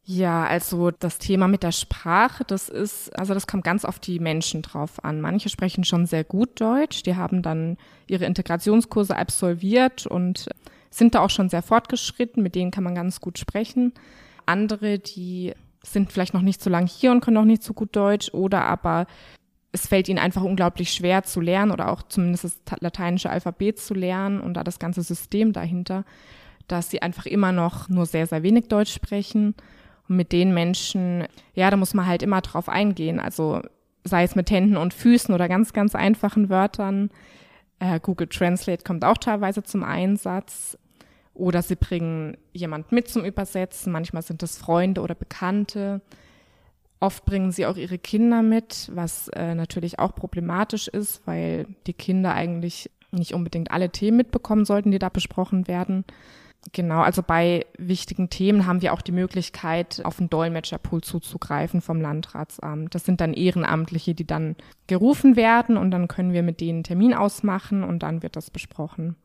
Ja, 0.03 0.45
also 0.45 0.91
das 0.91 1.19
Thema 1.19 1.47
mit 1.47 1.63
der 1.63 1.71
Sprache, 1.71 2.43
das 2.45 2.69
ist, 2.69 3.17
also 3.17 3.35
das 3.35 3.47
kommt 3.47 3.63
ganz 3.63 3.85
auf 3.85 4.01
die 4.01 4.19
Menschen 4.19 4.63
drauf 4.63 5.05
an. 5.05 5.21
Manche 5.21 5.49
sprechen 5.49 5.85
schon 5.85 6.07
sehr 6.07 6.25
gut 6.25 6.61
Deutsch, 6.61 7.05
die 7.05 7.15
haben 7.15 7.43
dann 7.43 7.77
ihre 8.09 8.25
Integrationskurse 8.25 9.15
absolviert 9.15 10.09
und 10.09 10.49
sind 10.91 11.15
da 11.15 11.21
auch 11.21 11.31
schon 11.31 11.49
sehr 11.49 11.63
fortgeschritten, 11.63 12.43
mit 12.43 12.55
denen 12.55 12.71
kann 12.71 12.85
man 12.85 12.95
ganz 12.95 13.21
gut 13.21 13.39
sprechen. 13.39 13.93
Andere, 14.47 14.99
die 14.99 15.55
sind 15.83 16.13
vielleicht 16.13 16.35
noch 16.35 16.43
nicht 16.43 16.63
so 16.63 16.69
lange 16.69 16.89
hier 16.89 17.11
und 17.13 17.21
können 17.21 17.37
noch 17.37 17.45
nicht 17.45 17.63
so 17.63 17.73
gut 17.73 17.95
Deutsch 17.97 18.35
oder 18.35 18.65
aber 18.65 19.07
es 19.73 19.87
fällt 19.87 20.09
ihnen 20.09 20.19
einfach 20.19 20.43
unglaublich 20.43 20.93
schwer 20.93 21.23
zu 21.23 21.41
lernen 21.41 21.71
oder 21.71 21.91
auch 21.91 22.03
zumindest 22.03 22.45
das 22.45 22.81
lateinische 22.81 23.31
Alphabet 23.31 23.79
zu 23.79 23.95
lernen 23.95 24.41
und 24.41 24.55
da 24.55 24.65
das 24.65 24.79
ganze 24.79 25.03
System 25.03 25.53
dahinter, 25.53 26.05
dass 26.67 26.91
sie 26.91 27.03
einfach 27.03 27.27
immer 27.27 27.53
noch 27.53 27.89
nur 27.89 28.07
sehr, 28.07 28.27
sehr 28.27 28.43
wenig 28.43 28.69
Deutsch 28.69 28.93
sprechen. 28.93 29.55
Und 30.09 30.17
mit 30.17 30.33
den 30.33 30.53
Menschen, 30.53 31.25
ja, 31.55 31.71
da 31.71 31.77
muss 31.77 31.95
man 31.95 32.07
halt 32.07 32.23
immer 32.23 32.41
drauf 32.41 32.69
eingehen. 32.69 33.21
Also 33.21 33.63
sei 34.05 34.25
es 34.25 34.35
mit 34.35 34.51
Händen 34.51 34.77
und 34.77 34.95
Füßen 34.95 35.33
oder 35.35 35.49
ganz, 35.49 35.73
ganz 35.73 35.95
einfachen 35.95 36.49
Wörtern. 36.49 37.11
Äh, 37.79 38.01
Google 38.01 38.29
Translate 38.29 38.83
kommt 38.83 39.05
auch 39.05 39.19
teilweise 39.19 39.63
zum 39.63 39.85
Einsatz. 39.85 40.79
Oder 41.41 41.63
sie 41.63 41.75
bringen 41.75 42.37
jemand 42.53 42.93
mit 42.93 43.09
zum 43.09 43.25
Übersetzen. 43.25 43.93
Manchmal 43.93 44.23
sind 44.23 44.43
es 44.43 44.59
Freunde 44.59 45.01
oder 45.01 45.15
Bekannte. 45.15 46.03
Oft 47.01 47.25
bringen 47.25 47.51
sie 47.51 47.65
auch 47.65 47.79
ihre 47.79 47.97
Kinder 47.97 48.43
mit, 48.43 48.91
was 48.93 49.29
äh, 49.29 49.55
natürlich 49.55 49.99
auch 49.99 50.15
problematisch 50.15 50.87
ist, 50.87 51.27
weil 51.27 51.67
die 51.87 51.95
Kinder 51.95 52.35
eigentlich 52.35 52.91
nicht 53.11 53.33
unbedingt 53.33 53.71
alle 53.71 53.89
Themen 53.89 54.19
mitbekommen 54.19 54.67
sollten, 54.67 54.91
die 54.91 54.99
da 54.99 55.09
besprochen 55.09 55.67
werden. 55.67 56.05
Genau, 56.73 57.01
also 57.01 57.23
bei 57.23 57.65
wichtigen 57.79 58.29
Themen 58.29 58.67
haben 58.67 58.83
wir 58.83 58.93
auch 58.93 59.01
die 59.01 59.13
Möglichkeit, 59.13 60.03
auf 60.05 60.19
einen 60.19 60.29
Dolmetscherpool 60.29 61.01
zuzugreifen 61.01 61.81
vom 61.81 62.03
Landratsamt. 62.03 62.95
Das 62.95 63.07
sind 63.07 63.23
dann 63.23 63.33
Ehrenamtliche, 63.33 64.15
die 64.15 64.27
dann 64.27 64.57
gerufen 64.89 65.37
werden 65.37 65.79
und 65.79 65.91
dann 65.91 66.07
können 66.07 66.35
wir 66.35 66.43
mit 66.43 66.61
denen 66.61 66.79
einen 66.79 66.85
Termin 66.85 67.15
ausmachen 67.15 67.83
und 67.83 68.03
dann 68.03 68.23
wird 68.23 68.37
das 68.37 68.51
besprochen. 68.51 69.17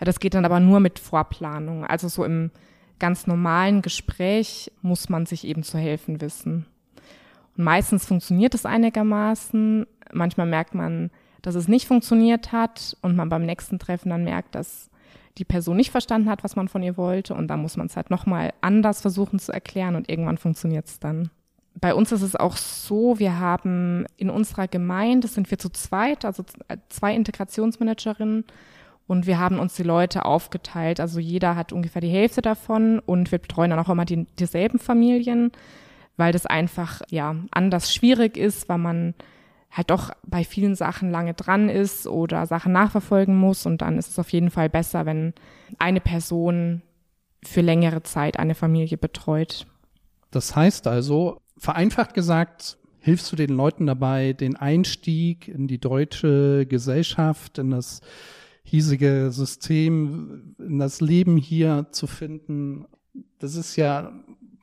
Das 0.00 0.20
geht 0.20 0.34
dann 0.34 0.44
aber 0.44 0.60
nur 0.60 0.80
mit 0.80 0.98
Vorplanung. 0.98 1.84
Also 1.84 2.08
so 2.08 2.24
im 2.24 2.50
ganz 2.98 3.26
normalen 3.26 3.82
Gespräch 3.82 4.72
muss 4.82 5.08
man 5.08 5.26
sich 5.26 5.46
eben 5.46 5.62
zu 5.62 5.78
helfen 5.78 6.20
wissen. 6.20 6.66
Meistens 7.56 8.06
funktioniert 8.06 8.54
es 8.54 8.66
einigermaßen. 8.66 9.86
Manchmal 10.12 10.46
merkt 10.46 10.74
man, 10.74 11.10
dass 11.42 11.54
es 11.54 11.68
nicht 11.68 11.86
funktioniert 11.86 12.52
hat 12.52 12.96
und 13.02 13.16
man 13.16 13.28
beim 13.28 13.44
nächsten 13.44 13.78
Treffen 13.78 14.10
dann 14.10 14.24
merkt, 14.24 14.54
dass 14.54 14.90
die 15.38 15.44
Person 15.44 15.76
nicht 15.76 15.90
verstanden 15.90 16.28
hat, 16.28 16.44
was 16.44 16.56
man 16.56 16.68
von 16.68 16.82
ihr 16.82 16.96
wollte 16.96 17.34
und 17.34 17.48
dann 17.48 17.62
muss 17.62 17.76
man 17.76 17.86
es 17.86 17.96
halt 17.96 18.10
nochmal 18.10 18.52
anders 18.60 19.00
versuchen 19.00 19.38
zu 19.38 19.52
erklären 19.52 19.96
und 19.96 20.08
irgendwann 20.08 20.38
funktioniert 20.38 20.86
es 20.86 20.98
dann. 20.98 21.30
Bei 21.80 21.94
uns 21.94 22.12
ist 22.12 22.22
es 22.22 22.36
auch 22.36 22.56
so, 22.56 23.18
wir 23.18 23.38
haben 23.38 24.04
in 24.16 24.28
unserer 24.28 24.68
Gemeinde, 24.68 25.28
sind 25.28 25.50
wir 25.50 25.58
zu 25.58 25.70
zweit, 25.70 26.24
also 26.24 26.44
zwei 26.88 27.14
Integrationsmanagerinnen 27.14 28.44
und 29.10 29.26
wir 29.26 29.38
haben 29.38 29.58
uns 29.58 29.74
die 29.74 29.82
Leute 29.82 30.24
aufgeteilt. 30.24 31.00
Also 31.00 31.20
jeder 31.20 31.56
hat 31.56 31.72
ungefähr 31.72 32.00
die 32.00 32.08
Hälfte 32.08 32.42
davon 32.42 32.98
und 33.00 33.30
wir 33.30 33.38
betreuen 33.38 33.70
dann 33.70 33.78
auch 33.78 33.88
immer 33.88 34.04
die, 34.04 34.24
dieselben 34.38 34.78
Familien 34.78 35.52
weil 36.20 36.32
das 36.32 36.46
einfach 36.46 37.00
ja 37.08 37.34
anders 37.50 37.92
schwierig 37.92 38.36
ist, 38.36 38.68
weil 38.68 38.78
man 38.78 39.14
halt 39.72 39.90
doch 39.90 40.10
bei 40.24 40.44
vielen 40.44 40.76
Sachen 40.76 41.10
lange 41.10 41.34
dran 41.34 41.68
ist 41.68 42.06
oder 42.06 42.46
Sachen 42.46 42.72
nachverfolgen 42.72 43.36
muss 43.36 43.66
und 43.66 43.82
dann 43.82 43.98
ist 43.98 44.10
es 44.10 44.18
auf 44.18 44.30
jeden 44.30 44.50
Fall 44.50 44.68
besser, 44.68 45.06
wenn 45.06 45.32
eine 45.78 46.00
Person 46.00 46.82
für 47.42 47.62
längere 47.62 48.02
Zeit 48.02 48.38
eine 48.38 48.54
Familie 48.54 48.98
betreut. 48.98 49.66
Das 50.30 50.54
heißt 50.54 50.86
also, 50.86 51.40
vereinfacht 51.56 52.14
gesagt, 52.14 52.76
hilfst 52.98 53.32
du 53.32 53.36
den 53.36 53.50
Leuten 53.50 53.86
dabei, 53.86 54.34
den 54.34 54.56
Einstieg 54.56 55.48
in 55.48 55.68
die 55.68 55.78
deutsche 55.78 56.66
Gesellschaft, 56.66 57.58
in 57.58 57.70
das 57.70 58.02
hiesige 58.62 59.30
System, 59.30 60.54
in 60.58 60.78
das 60.78 61.00
Leben 61.00 61.36
hier 61.36 61.86
zu 61.90 62.06
finden. 62.06 62.86
Das 63.38 63.54
ist 63.56 63.76
ja 63.76 64.12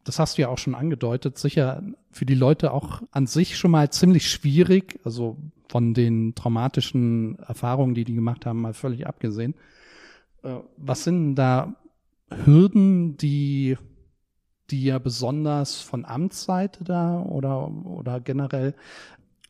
das 0.07 0.19
hast 0.19 0.37
du 0.37 0.43
ja 0.43 0.47
auch 0.47 0.57
schon 0.57 0.73
angedeutet, 0.73 1.37
sicher 1.37 1.83
für 2.11 2.25
die 2.25 2.35
Leute 2.35 2.71
auch 2.71 3.01
an 3.11 3.27
sich 3.27 3.57
schon 3.57 3.71
mal 3.71 3.89
ziemlich 3.89 4.29
schwierig, 4.29 4.99
also 5.03 5.37
von 5.67 5.93
den 5.93 6.33
traumatischen 6.33 7.37
Erfahrungen, 7.39 7.93
die 7.93 8.05
die 8.05 8.15
gemacht 8.15 8.45
haben, 8.45 8.61
mal 8.61 8.73
völlig 8.73 9.05
abgesehen. 9.05 9.53
Äh, 10.43 10.59
was 10.77 11.03
sind 11.03 11.35
da 11.35 11.75
Hürden, 12.45 13.17
die, 13.17 13.77
die 14.69 14.85
ja 14.85 14.97
besonders 14.97 15.81
von 15.81 16.05
Amtsseite 16.05 16.85
da 16.85 17.21
oder, 17.21 17.69
oder 17.69 18.21
generell 18.21 18.75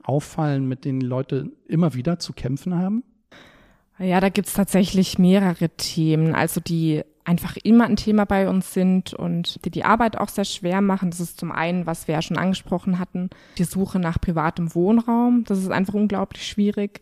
auffallen, 0.01 0.67
mit 0.67 0.85
denen 0.85 1.01
Leute 1.01 1.51
immer 1.67 1.93
wieder 1.93 2.17
zu 2.17 2.33
kämpfen 2.33 2.75
haben? 2.75 3.03
Ja, 3.99 4.19
da 4.19 4.29
gibt's 4.29 4.53
tatsächlich 4.53 5.17
mehrere 5.17 5.69
Themen. 5.69 6.35
Also 6.35 6.61
die 6.61 7.03
einfach 7.27 7.57
immer 7.57 7.85
ein 7.85 7.97
Thema 7.97 8.25
bei 8.25 8.47
uns 8.47 8.73
sind 8.73 9.13
und 9.13 9.63
die 9.65 9.69
die 9.69 9.83
Arbeit 9.83 10.17
auch 10.17 10.29
sehr 10.29 10.45
schwer 10.45 10.81
machen. 10.81 11.11
Das 11.11 11.19
ist 11.19 11.39
zum 11.39 11.51
einen, 11.51 11.85
was 11.85 12.07
wir 12.07 12.15
ja 12.15 12.21
schon 12.21 12.37
angesprochen 12.37 12.99
hatten, 12.99 13.29
die 13.57 13.65
Suche 13.65 13.99
nach 13.99 14.21
privatem 14.21 14.73
Wohnraum. 14.73 15.43
Das 15.45 15.59
ist 15.59 15.69
einfach 15.69 15.93
unglaublich 15.93 16.47
schwierig. 16.47 17.01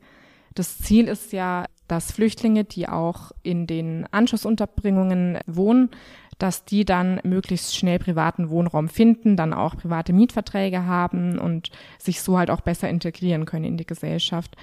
Das 0.56 0.80
Ziel 0.80 1.08
ist 1.08 1.32
ja, 1.32 1.66
dass 1.88 2.12
Flüchtlinge, 2.12 2.64
die 2.64 2.90
auch 2.90 3.34
in 3.44 3.68
den 3.68 4.08
Anschlussunterbringungen 4.10 5.38
wohnen, 5.46 5.92
dass 6.40 6.66
die 6.66 6.86
dann 6.86 7.20
möglichst 7.24 7.75
schnell 7.75 8.00
privaten 8.00 8.50
Wohnraum 8.50 8.90
finden, 8.90 9.38
dann 9.38 9.54
auch 9.54 9.78
private 9.78 10.12
Mietverträge 10.12 10.86
haben 10.86 11.38
und 11.38 11.70
sich 12.00 12.22
so 12.22 12.38
halt 12.38 12.50
auch 12.50 12.62
besser 12.62 12.90
integrieren 12.90 13.46
können 13.46 13.66
in 13.66 13.78
die 13.78 13.86
Gesellschaft. 13.86 14.56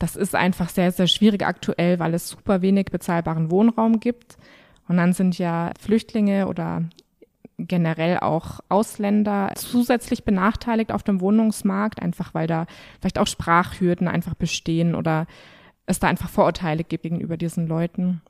Das 0.00 0.16
ist 0.16 0.34
einfach 0.34 0.70
sehr, 0.70 0.90
sehr 0.92 1.06
schwierig 1.06 1.44
aktuell, 1.44 1.98
weil 1.98 2.14
es 2.14 2.30
super 2.30 2.62
wenig 2.62 2.86
bezahlbaren 2.86 3.50
Wohnraum 3.50 4.00
gibt. 4.00 4.38
Und 4.88 4.96
dann 4.96 5.12
sind 5.12 5.38
ja 5.38 5.72
Flüchtlinge 5.78 6.48
oder 6.48 6.84
generell 7.58 8.18
auch 8.18 8.60
Ausländer 8.70 9.52
zusätzlich 9.54 10.24
benachteiligt 10.24 10.90
auf 10.90 11.02
dem 11.02 11.20
Wohnungsmarkt, 11.20 12.00
einfach 12.00 12.32
weil 12.32 12.46
da 12.46 12.66
vielleicht 12.98 13.18
auch 13.18 13.26
Sprachhürden 13.26 14.08
einfach 14.08 14.34
bestehen 14.34 14.94
oder 14.94 15.26
es 15.84 16.00
da 16.00 16.08
einfach 16.08 16.30
Vorurteile 16.30 16.82
gibt 16.82 17.02
gegenüber 17.02 17.36
diesen 17.36 17.66
Leuten. 17.66 18.22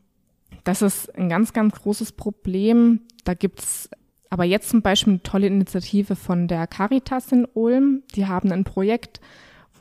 Das 0.64 0.82
ist 0.82 1.16
ein 1.16 1.28
ganz, 1.28 1.52
ganz 1.52 1.80
großes 1.80 2.12
Problem. 2.12 3.02
Da 3.24 3.34
gibt's 3.34 3.88
aber 4.28 4.44
jetzt 4.44 4.70
zum 4.70 4.82
Beispiel 4.82 5.12
eine 5.12 5.22
tolle 5.22 5.46
Initiative 5.46 6.16
von 6.16 6.48
der 6.48 6.66
Caritas 6.66 7.30
in 7.30 7.46
Ulm. 7.54 8.02
Die 8.16 8.26
haben 8.26 8.50
ein 8.50 8.64
Projekt, 8.64 9.20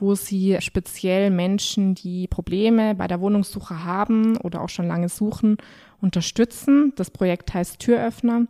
wo 0.00 0.14
sie 0.14 0.56
speziell 0.60 1.30
Menschen, 1.30 1.94
die 1.94 2.26
Probleme 2.26 2.94
bei 2.94 3.06
der 3.06 3.20
Wohnungssuche 3.20 3.84
haben 3.84 4.36
oder 4.38 4.62
auch 4.62 4.68
schon 4.68 4.88
lange 4.88 5.08
suchen, 5.08 5.58
unterstützen. 6.00 6.92
Das 6.96 7.10
Projekt 7.10 7.52
heißt 7.54 7.78
Türöffner. 7.78 8.46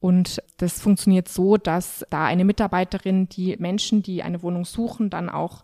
Und 0.00 0.42
das 0.58 0.80
funktioniert 0.80 1.28
so, 1.28 1.56
dass 1.56 2.04
da 2.10 2.24
eine 2.24 2.44
Mitarbeiterin 2.44 3.28
die 3.28 3.56
Menschen, 3.58 4.02
die 4.02 4.22
eine 4.22 4.42
Wohnung 4.42 4.64
suchen, 4.66 5.08
dann 5.08 5.30
auch 5.30 5.62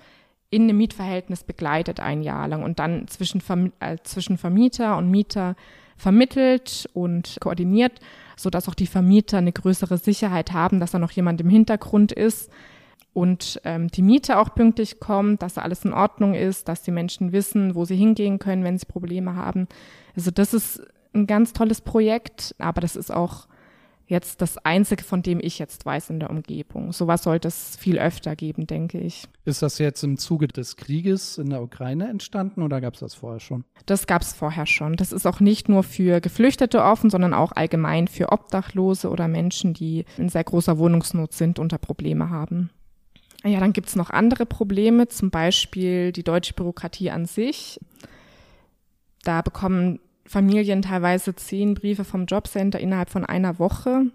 in 0.48 0.62
einem 0.62 0.78
Mietverhältnis 0.78 1.44
begleitet 1.44 2.00
ein 2.00 2.22
Jahr 2.22 2.48
lang 2.48 2.62
und 2.62 2.78
dann 2.78 3.06
zwischen, 3.08 3.40
Verm 3.40 3.72
äh, 3.80 3.98
zwischen 4.02 4.38
Vermieter 4.38 4.96
und 4.96 5.10
Mieter 5.10 5.56
vermittelt 5.96 6.88
und 6.94 7.36
koordiniert, 7.40 8.00
so 8.36 8.50
dass 8.50 8.68
auch 8.68 8.74
die 8.74 8.86
Vermieter 8.86 9.38
eine 9.38 9.52
größere 9.52 9.98
Sicherheit 9.98 10.52
haben, 10.52 10.80
dass 10.80 10.92
da 10.92 10.98
noch 10.98 11.12
jemand 11.12 11.40
im 11.40 11.50
Hintergrund 11.50 12.10
ist 12.10 12.50
und 13.12 13.60
ähm, 13.64 13.88
die 13.88 14.02
Miete 14.02 14.38
auch 14.38 14.54
pünktlich 14.54 15.00
kommt, 15.00 15.42
dass 15.42 15.54
da 15.54 15.62
alles 15.62 15.84
in 15.84 15.92
Ordnung 15.92 16.34
ist, 16.34 16.68
dass 16.68 16.82
die 16.82 16.92
Menschen 16.92 17.32
wissen, 17.32 17.74
wo 17.74 17.84
sie 17.84 17.96
hingehen 17.96 18.38
können, 18.38 18.64
wenn 18.64 18.78
sie 18.78 18.86
Probleme 18.86 19.34
haben. 19.34 19.66
Also 20.14 20.30
das 20.30 20.54
ist 20.54 20.82
ein 21.12 21.26
ganz 21.26 21.52
tolles 21.52 21.80
Projekt, 21.80 22.54
aber 22.58 22.80
das 22.80 22.94
ist 22.94 23.12
auch 23.12 23.48
jetzt 24.10 24.42
das 24.42 24.58
Einzige, 24.58 25.04
von 25.04 25.22
dem 25.22 25.40
ich 25.40 25.58
jetzt 25.58 25.86
weiß 25.86 26.10
in 26.10 26.20
der 26.20 26.30
Umgebung. 26.30 26.92
Sowas 26.92 27.22
sollte 27.22 27.48
es 27.48 27.76
viel 27.76 27.98
öfter 27.98 28.36
geben, 28.36 28.66
denke 28.66 28.98
ich. 28.98 29.24
Ist 29.44 29.62
das 29.62 29.78
jetzt 29.78 30.02
im 30.02 30.18
Zuge 30.18 30.48
des 30.48 30.76
Krieges 30.76 31.38
in 31.38 31.48
der 31.48 31.62
Ukraine 31.62 32.08
entstanden 32.08 32.62
oder 32.62 32.80
gab 32.80 32.94
es 32.94 33.00
das 33.00 33.14
vorher 33.14 33.40
schon? 33.40 33.64
Das 33.86 34.06
gab 34.06 34.22
es 34.22 34.32
vorher 34.32 34.66
schon. 34.66 34.96
Das 34.96 35.12
ist 35.12 35.26
auch 35.26 35.40
nicht 35.40 35.68
nur 35.68 35.84
für 35.84 36.20
Geflüchtete 36.20 36.82
offen, 36.82 37.08
sondern 37.08 37.32
auch 37.32 37.52
allgemein 37.52 38.08
für 38.08 38.32
Obdachlose 38.32 39.08
oder 39.08 39.28
Menschen, 39.28 39.74
die 39.74 40.04
in 40.18 40.28
sehr 40.28 40.44
großer 40.44 40.78
Wohnungsnot 40.78 41.32
sind 41.32 41.58
und 41.58 41.72
da 41.72 41.78
Probleme 41.78 42.30
haben. 42.30 42.70
Ja, 43.44 43.58
dann 43.58 43.72
gibt 43.72 43.88
es 43.88 43.96
noch 43.96 44.10
andere 44.10 44.44
Probleme, 44.44 45.08
zum 45.08 45.30
Beispiel 45.30 46.12
die 46.12 46.24
deutsche 46.24 46.54
Bürokratie 46.54 47.10
an 47.10 47.24
sich. 47.26 47.80
Da 49.22 49.40
bekommen 49.42 49.98
Familien 50.26 50.82
teilweise 50.82 51.34
zehn 51.34 51.74
Briefe 51.74 52.04
vom 52.04 52.26
Jobcenter 52.26 52.78
innerhalb 52.78 53.10
von 53.10 53.24
einer 53.24 53.58
Woche, 53.58 54.06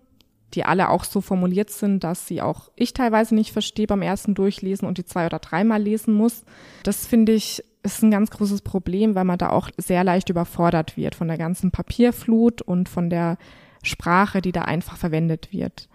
die 0.53 0.63
alle 0.63 0.89
auch 0.89 1.03
so 1.03 1.21
formuliert 1.21 1.71
sind, 1.71 2.03
dass 2.03 2.27
sie 2.27 2.41
auch 2.41 2.69
ich 2.75 2.93
teilweise 2.93 3.35
nicht 3.35 3.51
verstehe 3.51 3.87
beim 3.87 4.01
ersten 4.01 4.35
Durchlesen 4.35 4.87
und 4.87 4.97
die 4.97 5.05
zwei 5.05 5.25
oder 5.25 5.39
dreimal 5.39 5.81
lesen 5.81 6.13
muss. 6.13 6.43
Das 6.83 7.05
finde 7.05 7.33
ich 7.33 7.63
ist 7.83 8.01
ein 8.01 8.11
ganz 8.11 8.31
großes 8.31 8.61
Problem, 8.61 9.13
weil 9.13 9.25
man 9.25 9.37
da 9.37 9.49
auch 9.49 9.69
sehr 9.77 10.03
leicht 10.03 10.29
überfordert 10.29 10.97
wird 10.97 11.13
von 11.13 11.27
der 11.27 11.37
ganzen 11.37 11.71
Papierflut 11.71 12.61
und 12.61 12.89
von 12.89 13.09
der 13.09 13.37
Sprache, 13.83 14.41
die 14.41 14.51
da 14.51 14.63
einfach 14.63 14.97
verwendet 14.97 15.53
wird. 15.53 15.87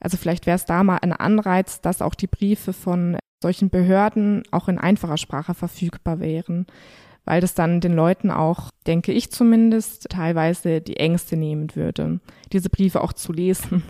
Also 0.00 0.16
vielleicht 0.16 0.46
wäre 0.46 0.56
es 0.56 0.64
da 0.64 0.82
mal 0.84 0.98
ein 0.98 1.12
Anreiz, 1.12 1.80
dass 1.80 2.02
auch 2.02 2.14
die 2.14 2.26
Briefe 2.26 2.72
von 2.72 3.18
solchen 3.42 3.70
Behörden 3.70 4.42
auch 4.50 4.68
in 4.68 4.78
einfacher 4.78 5.16
Sprache 5.16 5.54
verfügbar 5.54 6.20
wären 6.20 6.66
weil 7.28 7.42
das 7.42 7.52
dann 7.52 7.82
den 7.82 7.92
Leuten 7.92 8.30
auch, 8.30 8.70
denke 8.86 9.12
ich 9.12 9.30
zumindest, 9.30 10.08
teilweise 10.08 10.80
die 10.80 10.96
Ängste 10.96 11.36
nehmen 11.36 11.76
würde, 11.76 12.20
diese 12.54 12.70
Briefe 12.70 13.02
auch 13.02 13.12
zu 13.12 13.34
lesen. 13.34 13.82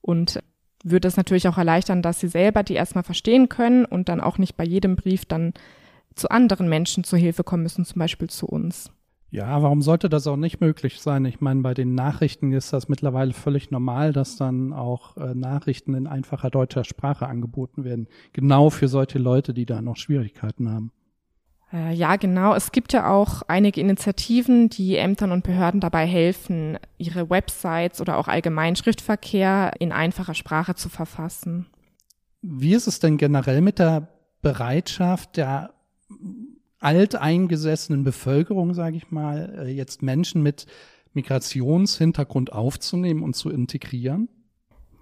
Und 0.00 0.38
würde 0.84 1.08
es 1.08 1.16
natürlich 1.16 1.48
auch 1.48 1.58
erleichtern, 1.58 2.00
dass 2.00 2.20
sie 2.20 2.28
selber 2.28 2.62
die 2.62 2.74
erstmal 2.74 3.02
verstehen 3.02 3.48
können 3.48 3.84
und 3.84 4.08
dann 4.08 4.20
auch 4.20 4.38
nicht 4.38 4.56
bei 4.56 4.62
jedem 4.62 4.94
Brief 4.94 5.24
dann 5.24 5.52
zu 6.14 6.30
anderen 6.30 6.68
Menschen 6.68 7.02
zur 7.02 7.18
Hilfe 7.18 7.42
kommen 7.42 7.64
müssen, 7.64 7.84
zum 7.84 7.98
Beispiel 7.98 8.30
zu 8.30 8.46
uns. 8.46 8.92
Ja, 9.34 9.60
warum 9.64 9.82
sollte 9.82 10.08
das 10.08 10.28
auch 10.28 10.36
nicht 10.36 10.60
möglich 10.60 11.00
sein? 11.00 11.24
Ich 11.24 11.40
meine, 11.40 11.60
bei 11.62 11.74
den 11.74 11.96
Nachrichten 11.96 12.52
ist 12.52 12.72
das 12.72 12.88
mittlerweile 12.88 13.32
völlig 13.32 13.72
normal, 13.72 14.12
dass 14.12 14.36
dann 14.36 14.72
auch 14.72 15.16
äh, 15.16 15.34
Nachrichten 15.34 15.94
in 15.94 16.06
einfacher 16.06 16.50
deutscher 16.50 16.84
Sprache 16.84 17.26
angeboten 17.26 17.82
werden. 17.82 18.06
Genau 18.32 18.70
für 18.70 18.86
solche 18.86 19.18
Leute, 19.18 19.52
die 19.52 19.66
da 19.66 19.82
noch 19.82 19.96
Schwierigkeiten 19.96 20.70
haben. 20.70 20.92
Äh, 21.72 21.94
ja, 21.94 22.14
genau. 22.14 22.54
Es 22.54 22.70
gibt 22.70 22.92
ja 22.92 23.10
auch 23.10 23.42
einige 23.48 23.80
Initiativen, 23.80 24.68
die 24.68 24.98
Ämtern 24.98 25.32
und 25.32 25.42
Behörden 25.42 25.80
dabei 25.80 26.06
helfen, 26.06 26.78
ihre 26.96 27.28
Websites 27.28 28.00
oder 28.00 28.18
auch 28.18 28.28
allgemein 28.28 28.76
Schriftverkehr 28.76 29.72
in 29.80 29.90
einfacher 29.90 30.34
Sprache 30.34 30.76
zu 30.76 30.88
verfassen. 30.88 31.66
Wie 32.40 32.72
ist 32.72 32.86
es 32.86 33.00
denn 33.00 33.16
generell 33.16 33.62
mit 33.62 33.80
der 33.80 34.06
Bereitschaft 34.42 35.38
der 35.38 35.74
alteingesessenen 36.84 38.04
Bevölkerung, 38.04 38.74
sage 38.74 38.96
ich 38.96 39.10
mal, 39.10 39.64
äh, 39.66 39.70
jetzt 39.70 40.02
Menschen 40.02 40.42
mit 40.42 40.66
Migrationshintergrund 41.14 42.52
aufzunehmen 42.52 43.22
und 43.22 43.34
zu 43.34 43.50
integrieren? 43.50 44.28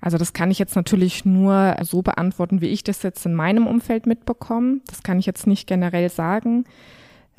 Also 0.01 0.19
das 0.19 0.33
kann 0.33 0.51
ich 0.51 0.59
jetzt 0.59 0.75
natürlich 0.75 1.25
nur 1.25 1.77
so 1.83 2.03
beantworten, 2.03 2.61
wie 2.61 2.69
ich 2.69 2.83
das 2.83 3.03
jetzt 3.03 3.25
in 3.25 3.35
meinem 3.35 3.67
Umfeld 3.67 4.07
mitbekomme. 4.07 4.81
Das 4.87 5.03
kann 5.03 5.19
ich 5.19 5.27
jetzt 5.27 5.47
nicht 5.47 5.67
generell 5.67 6.11
sagen. 6.11 6.65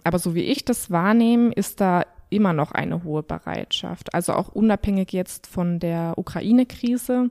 Aber 0.03 0.19
so 0.19 0.33
wie 0.33 0.43
ich 0.43 0.65
das 0.65 0.89
wahrnehme, 0.89 1.51
ist 1.53 1.81
da 1.81 2.05
immer 2.29 2.53
noch 2.53 2.71
eine 2.71 3.03
hohe 3.03 3.21
Bereitschaft. 3.21 4.13
Also 4.13 4.33
auch 4.33 4.49
unabhängig 4.49 5.11
jetzt 5.11 5.45
von 5.45 5.79
der 5.79 6.13
Ukraine-Krise. 6.17 7.29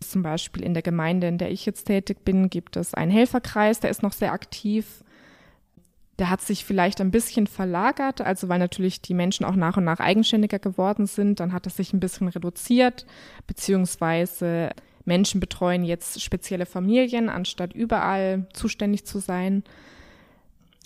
Zum 0.00 0.22
Beispiel 0.22 0.64
in 0.64 0.74
der 0.74 0.82
Gemeinde, 0.82 1.28
in 1.28 1.38
der 1.38 1.50
ich 1.50 1.64
jetzt 1.64 1.84
tätig 1.84 2.24
bin, 2.24 2.50
gibt 2.50 2.76
es 2.76 2.94
einen 2.94 3.12
Helferkreis, 3.12 3.80
der 3.80 3.90
ist 3.90 4.02
noch 4.02 4.12
sehr 4.12 4.32
aktiv 4.32 5.04
der 6.18 6.30
hat 6.30 6.40
sich 6.42 6.64
vielleicht 6.64 7.00
ein 7.00 7.10
bisschen 7.10 7.46
verlagert, 7.46 8.20
also 8.20 8.48
weil 8.48 8.58
natürlich 8.58 9.00
die 9.00 9.14
Menschen 9.14 9.44
auch 9.44 9.56
nach 9.56 9.76
und 9.76 9.84
nach 9.84 9.98
eigenständiger 9.98 10.58
geworden 10.58 11.06
sind, 11.06 11.40
dann 11.40 11.52
hat 11.52 11.66
es 11.66 11.76
sich 11.76 11.92
ein 11.92 12.00
bisschen 12.00 12.28
reduziert, 12.28 13.06
beziehungsweise 13.46 14.70
Menschen 15.04 15.40
betreuen 15.40 15.84
jetzt 15.84 16.20
spezielle 16.22 16.66
Familien, 16.66 17.28
anstatt 17.28 17.72
überall 17.72 18.46
zuständig 18.52 19.04
zu 19.04 19.18
sein. 19.18 19.64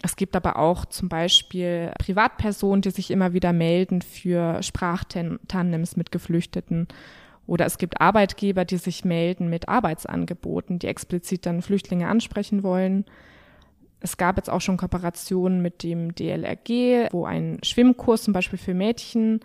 Es 0.02 0.16
gibt 0.16 0.36
aber 0.36 0.56
auch 0.56 0.84
zum 0.86 1.08
Beispiel 1.08 1.90
Privatpersonen, 1.98 2.82
die 2.82 2.90
sich 2.90 3.10
immer 3.10 3.32
wieder 3.32 3.52
melden 3.52 4.02
für 4.02 4.62
Sprachtandems 4.62 5.96
mit 5.96 6.12
Geflüchteten. 6.12 6.86
Oder 7.46 7.66
es 7.66 7.78
gibt 7.78 8.00
Arbeitgeber, 8.00 8.64
die 8.64 8.76
sich 8.76 9.04
melden 9.04 9.48
mit 9.48 9.68
Arbeitsangeboten, 9.68 10.78
die 10.78 10.88
explizit 10.88 11.46
dann 11.46 11.62
Flüchtlinge 11.62 12.08
ansprechen 12.08 12.62
wollen. 12.62 13.04
Es 14.00 14.16
gab 14.16 14.36
jetzt 14.36 14.50
auch 14.50 14.60
schon 14.60 14.76
Kooperationen 14.76 15.62
mit 15.62 15.82
dem 15.82 16.14
DLRG, 16.14 17.12
wo 17.12 17.24
ein 17.24 17.58
Schwimmkurs 17.62 18.24
zum 18.24 18.32
Beispiel 18.32 18.58
für 18.58 18.74
Mädchen 18.74 19.40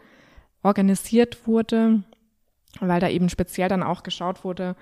organisiert 0.61 1.47
wurde, 1.47 2.03
weil 2.79 2.99
da 2.99 3.09
eben 3.09 3.29
speziell 3.29 3.69
dann 3.69 3.83
auch 3.83 4.03
geschaut 4.03 4.43
wurde, 4.43 4.75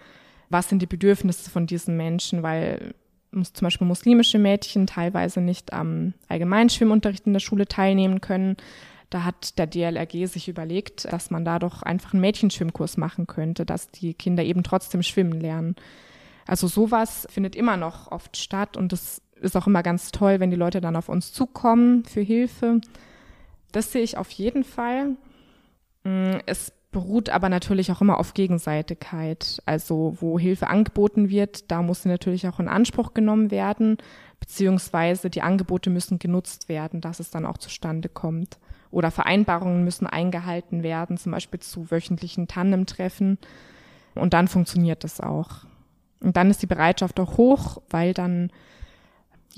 was 0.49 0.69
sind 0.69 0.81
die 0.81 0.88
Bedürfnisse 0.88 1.49
von 1.49 1.67
diesen 1.67 1.95
Menschen, 1.95 2.43
weil 2.43 2.93
zum 3.31 3.65
Beispiel 3.65 3.85
muslimische 3.85 4.39
Mädchen 4.39 4.88
teilweise 4.88 5.41
nicht 5.41 5.71
am 5.71 6.13
allgemeinen 6.27 6.69
Schwimmunterricht 6.69 7.27
in 7.27 7.33
der 7.33 7.39
Schule 7.39 7.67
teilnehmen 7.67 8.21
können. 8.21 8.57
Da 9.11 9.23
hat 9.23 9.57
der 9.57 9.67
DLRG 9.67 10.25
sich 10.27 10.47
überlegt, 10.47 11.11
dass 11.11 11.29
man 11.29 11.45
da 11.45 11.59
doch 11.59 11.83
einfach 11.83 12.13
einen 12.13 12.21
Mädchenschwimmkurs 12.21 12.97
machen 12.97 13.27
könnte, 13.27 13.65
dass 13.65 13.89
die 13.89 14.13
Kinder 14.13 14.43
eben 14.43 14.63
trotzdem 14.63 15.03
schwimmen 15.03 15.39
lernen. 15.39 15.75
Also 16.47 16.67
sowas 16.67 17.27
findet 17.29 17.55
immer 17.55 17.77
noch 17.77 18.11
oft 18.11 18.38
statt 18.38 18.77
und 18.77 18.91
das 18.91 19.21
ist 19.41 19.55
auch 19.55 19.67
immer 19.67 19.84
ganz 19.84 20.12
toll, 20.12 20.39
wenn 20.39 20.50
die 20.50 20.55
Leute 20.55 20.81
dann 20.81 20.96
auf 20.96 21.10
uns 21.10 21.34
zukommen 21.34 22.05
für 22.05 22.22
Hilfe. 22.22 22.81
Das 23.72 23.91
sehe 23.91 24.03
ich 24.03 24.17
auf 24.17 24.29
jeden 24.31 24.63
Fall. 24.63 25.15
Mm, 26.03 26.38
es 26.46 26.72
beruht 26.91 27.29
aber 27.29 27.50
natürlich 27.50 27.91
auch 27.91 28.01
immer 28.01 28.17
auf 28.17 28.34
Gegenseitigkeit. 28.34 29.62
Also 29.65 30.17
wo 30.19 30.39
Hilfe 30.39 30.67
angeboten 30.67 31.29
wird, 31.29 31.72
da 31.72 31.81
muss 31.81 32.03
sie 32.03 32.10
natürlich 32.10 32.48
auch 32.48 32.60
in 32.60 32.67
Anspruch 32.67 33.13
genommen 33.13 33.51
werden, 33.51 33.98
beziehungsweise 34.39 35.29
die 35.29 35.41
Angebote 35.41 35.89
müssen 35.89 36.19
genutzt 36.19 36.69
werden, 36.69 37.01
dass 37.01 37.19
es 37.19 37.29
dann 37.29 37.46
auch 37.46 37.58
zustande 37.58 38.10
kommt. 38.10 38.58
Oder 38.91 39.12
Vereinbarungen 39.12 39.84
müssen 39.84 40.08
eingehalten 40.08 40.81
werden, 40.81 41.17
zum 41.17 41.31
Beispiel 41.31 41.60
zu 41.60 41.91
wöchentlichen 41.91 42.48
Tandem-Treffen. 42.48 43.38
Und 44.15 44.34
dann 44.34 44.48
funktioniert 44.48 45.03
das 45.03 45.22
auch. 45.22 45.65
Und 46.22 46.36
dann 46.38 46.50
ist 46.50 46.62
die 46.63 46.67
Bereitschaft 46.67 47.19
auch 47.19 47.38
hoch, 47.38 47.81
weil 47.89 48.13
dann, 48.13 48.51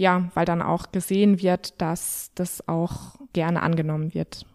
ja, 0.02 0.32
weil 0.34 0.46
dann 0.46 0.64
auch 0.64 0.92
gesehen 0.92 1.44
wird, 1.44 1.80
dass 1.80 2.32
das 2.34 2.68
auch 2.68 3.20
gerne 3.34 3.62
angenommen 3.62 4.16
wird. 4.16 4.48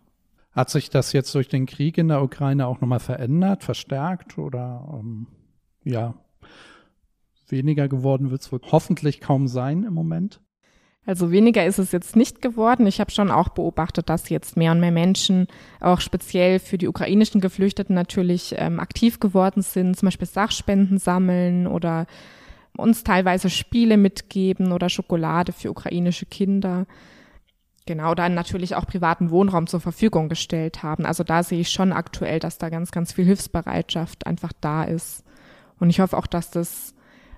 Hat 0.51 0.71
sich 0.71 0.91
das 0.91 1.13
jetzt 1.13 1.33
durch 1.37 1.49
den 1.49 1.67
Krieg 1.67 1.99
in 1.99 2.09
der 2.09 2.21
Ukraine 2.21 2.67
auch 2.67 2.81
nochmal 2.81 2.99
verändert, 2.99 3.63
verstärkt 3.63 4.39
oder 4.39 4.89
ähm, 4.93 5.29
ja, 5.85 6.15
weniger 7.47 7.87
geworden 7.87 8.33
wird 8.33 8.41
es 8.41 8.51
wohl 8.51 8.61
hoffentlich 8.73 9.21
kaum 9.21 9.47
sein 9.47 9.85
im 9.85 9.95
Moment? 9.95 10.41
Also 11.05 11.31
weniger 11.31 11.65
ist 11.65 11.79
es 11.79 11.93
jetzt 11.93 12.17
nicht 12.17 12.43
geworden. 12.43 12.85
Ich 12.89 12.99
habe 12.99 13.13
schon 13.13 13.31
auch 13.31 13.51
beobachtet, 13.51 14.09
dass 14.09 14.29
jetzt 14.29 14.57
mehr 14.57 14.73
und 14.73 14.81
mehr 14.81 14.91
Menschen 14.91 15.47
auch 15.79 16.01
speziell 16.01 16.59
für 16.59 16.77
die 16.77 16.89
ukrainischen 16.89 17.41
Geflüchteten 17.41 17.95
natürlich 17.95 18.57
ähm, 18.59 18.81
aktiv 18.81 19.21
geworden 19.21 19.63
sind, 19.63 19.97
zum 19.97 20.09
Beispiel 20.09 20.27
Sachspenden 20.27 20.99
sammeln 20.99 21.69
oder 21.69 22.07
uns 22.77 23.05
teilweise 23.05 23.51
Spiele 23.51 23.97
mitgeben 23.97 24.73
oder 24.73 24.89
Schokolade 24.89 25.53
für 25.53 25.71
ukrainische 25.71 26.27
Kinder. 26.27 26.87
Genau, 27.87 28.15
dann 28.15 28.35
natürlich 28.35 28.75
auch 28.75 28.87
privaten 28.87 29.31
Wohnraum 29.31 29.67
zur 29.67 29.81
Verfügung 29.81 30.29
gestellt 30.29 30.83
haben. 30.83 31.07
Also 31.07 31.23
da 31.23 31.43
sehe 31.43 31.61
ich 31.61 31.71
schon 31.71 31.93
aktuell, 31.93 32.41
dass 32.41 32.59
da 32.59 32.69
ganz, 32.69 32.91
ganz 32.91 33.13
viel 33.13 33.25
Hilfsbereitschaft 33.25 34.27
einfach 34.27 34.53
da 34.61 34.85
ist. 34.85 35.25
Und 35.79 35.91
ich 35.91 36.01
hoffe 36.01 36.17
auch, 36.17 36.27
dass 36.27 36.51
das 36.51 36.95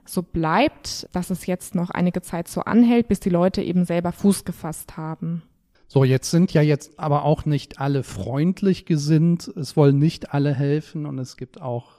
so 0.07 0.23
bleibt, 0.23 1.07
dass 1.13 1.29
es 1.29 1.47
jetzt 1.47 1.75
noch 1.75 1.91
einige 1.91 2.23
Zeit 2.23 2.49
so 2.49 2.63
anhält, 2.63 3.09
bis 3.09 3.21
die 3.21 3.29
Leute 3.29 3.63
eben 3.63 3.85
selber 3.85 4.13
Fuß 4.13 4.45
gefasst 4.45 4.97
haben. 4.97 5.43
So, 5.87 6.05
jetzt 6.05 6.31
sind 6.31 6.53
ja 6.53 6.63
jetzt 6.63 6.99
aber 6.99 7.25
auch 7.25 7.45
nicht 7.45 7.81
alle 7.81 8.03
freundlich 8.03 8.87
gesinnt. 8.87 9.49
Es 9.49 9.77
wollen 9.77 9.99
nicht 9.99 10.35
alle 10.35 10.55
helfen 10.55 11.07
und 11.07 11.19
es 11.19 11.37
gibt 11.37 11.61
auch 11.61 11.98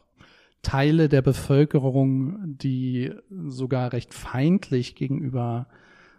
Teile 0.62 1.10
der 1.10 1.22
Bevölkerung, 1.22 2.58
die 2.58 3.14
sogar 3.48 3.94
recht 3.94 4.14
feindlich 4.14 4.96
gegenüber 4.96 5.68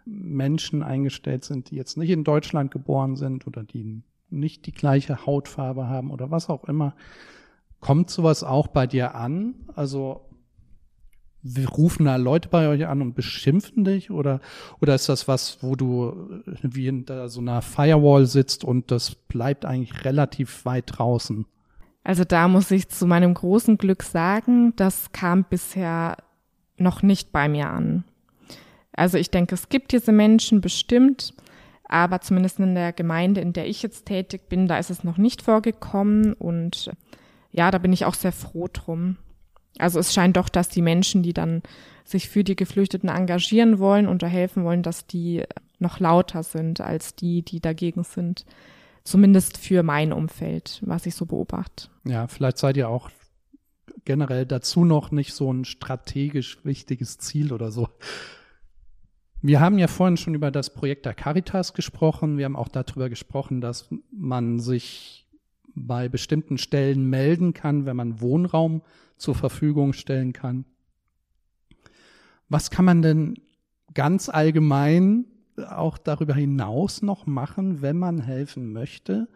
Menschen 0.06 0.82
eingestellt 0.82 1.44
sind, 1.44 1.70
die 1.70 1.76
jetzt 1.76 1.96
nicht 1.96 2.10
in 2.10 2.24
Deutschland 2.24 2.70
geboren 2.70 3.16
sind 3.16 3.46
oder 3.46 3.62
die 3.62 4.02
nicht 4.30 4.66
die 4.66 4.72
gleiche 4.72 5.26
Hautfarbe 5.26 5.88
haben 5.88 6.10
oder 6.10 6.30
was 6.30 6.48
auch 6.48 6.64
immer. 6.64 6.94
Kommt 7.80 8.10
sowas 8.10 8.44
auch 8.44 8.68
bei 8.68 8.86
dir 8.86 9.14
an? 9.14 9.54
Also 9.74 10.26
wir 11.42 11.68
rufen 11.68 12.04
da 12.04 12.16
Leute 12.16 12.48
bei 12.48 12.68
euch 12.68 12.86
an 12.86 13.00
und 13.00 13.14
beschimpfen 13.14 13.84
dich 13.84 14.10
oder 14.10 14.40
oder 14.80 14.94
ist 14.94 15.08
das 15.08 15.26
was, 15.26 15.62
wo 15.62 15.74
du 15.74 16.42
wie 16.62 16.86
in 16.86 17.06
so 17.26 17.40
einer 17.40 17.62
Firewall 17.62 18.26
sitzt 18.26 18.62
und 18.62 18.90
das 18.90 19.14
bleibt 19.14 19.64
eigentlich 19.64 20.04
relativ 20.04 20.64
weit 20.64 20.84
draußen? 20.98 21.46
Also 22.02 22.24
da 22.24 22.48
muss 22.48 22.70
ich 22.70 22.88
zu 22.88 23.06
meinem 23.06 23.34
großen 23.34 23.76
Glück 23.78 24.02
sagen, 24.02 24.74
das 24.76 25.12
kam 25.12 25.44
bisher 25.44 26.16
noch 26.76 27.02
nicht 27.02 27.32
bei 27.32 27.48
mir 27.48 27.68
an. 27.68 28.04
Also 28.92 29.18
ich 29.18 29.30
denke, 29.30 29.54
es 29.54 29.68
gibt 29.68 29.92
diese 29.92 30.12
Menschen 30.12 30.60
bestimmt, 30.60 31.34
aber 31.84 32.20
zumindest 32.20 32.58
in 32.58 32.74
der 32.74 32.92
Gemeinde, 32.92 33.40
in 33.40 33.52
der 33.52 33.68
ich 33.68 33.82
jetzt 33.82 34.06
tätig 34.06 34.48
bin, 34.48 34.66
da 34.66 34.78
ist 34.78 34.90
es 34.90 35.04
noch 35.04 35.18
nicht 35.18 35.42
vorgekommen 35.42 36.32
und 36.32 36.90
ja, 37.52 37.70
da 37.70 37.78
bin 37.78 37.92
ich 37.92 38.04
auch 38.04 38.14
sehr 38.14 38.32
froh 38.32 38.68
drum. 38.72 39.16
Also 39.78 39.98
es 39.98 40.14
scheint 40.14 40.36
doch, 40.36 40.48
dass 40.48 40.68
die 40.68 40.82
Menschen, 40.82 41.22
die 41.22 41.32
dann 41.32 41.62
sich 42.04 42.28
für 42.28 42.44
die 42.44 42.56
Geflüchteten 42.56 43.08
engagieren 43.08 43.78
wollen 43.78 44.06
und 44.06 44.22
da 44.22 44.26
helfen 44.26 44.64
wollen, 44.64 44.82
dass 44.82 45.06
die 45.06 45.44
noch 45.78 46.00
lauter 46.00 46.42
sind 46.42 46.80
als 46.80 47.14
die, 47.14 47.42
die 47.42 47.60
dagegen 47.60 48.04
sind. 48.04 48.44
Zumindest 49.04 49.56
für 49.56 49.82
mein 49.82 50.12
Umfeld, 50.12 50.80
was 50.84 51.06
ich 51.06 51.14
so 51.14 51.26
beobachte. 51.26 51.88
Ja, 52.04 52.26
vielleicht 52.26 52.58
seid 52.58 52.76
ihr 52.76 52.88
auch 52.88 53.10
generell 54.04 54.46
dazu 54.46 54.84
noch 54.84 55.10
nicht 55.10 55.32
so 55.34 55.52
ein 55.52 55.64
strategisch 55.64 56.64
wichtiges 56.64 57.18
Ziel 57.18 57.52
oder 57.52 57.70
so. 57.70 57.88
Wir 59.42 59.60
haben 59.60 59.78
ja 59.78 59.88
vorhin 59.88 60.18
schon 60.18 60.34
über 60.34 60.50
das 60.50 60.74
Projekt 60.74 61.06
der 61.06 61.14
Caritas 61.14 61.72
gesprochen. 61.72 62.36
Wir 62.36 62.44
haben 62.44 62.56
auch 62.56 62.68
darüber 62.68 63.08
gesprochen, 63.08 63.60
dass 63.60 63.88
man 64.10 64.60
sich 64.60 65.26
bei 65.74 66.08
bestimmten 66.08 66.58
Stellen 66.58 67.08
melden 67.08 67.54
kann, 67.54 67.86
wenn 67.86 67.96
man 67.96 68.20
Wohnraum 68.20 68.82
zur 69.16 69.34
Verfügung 69.34 69.92
stellen 69.92 70.32
kann. 70.32 70.66
Was 72.48 72.70
kann 72.70 72.84
man 72.84 73.00
denn 73.00 73.36
ganz 73.94 74.28
allgemein 74.28 75.24
auch 75.64 75.98
darüber 75.98 76.34
hinaus 76.34 77.02
noch 77.02 77.26
machen, 77.26 77.82
wenn 77.82 77.98
man 77.98 78.20
helfen 78.20 78.72
möchte? 78.72 79.28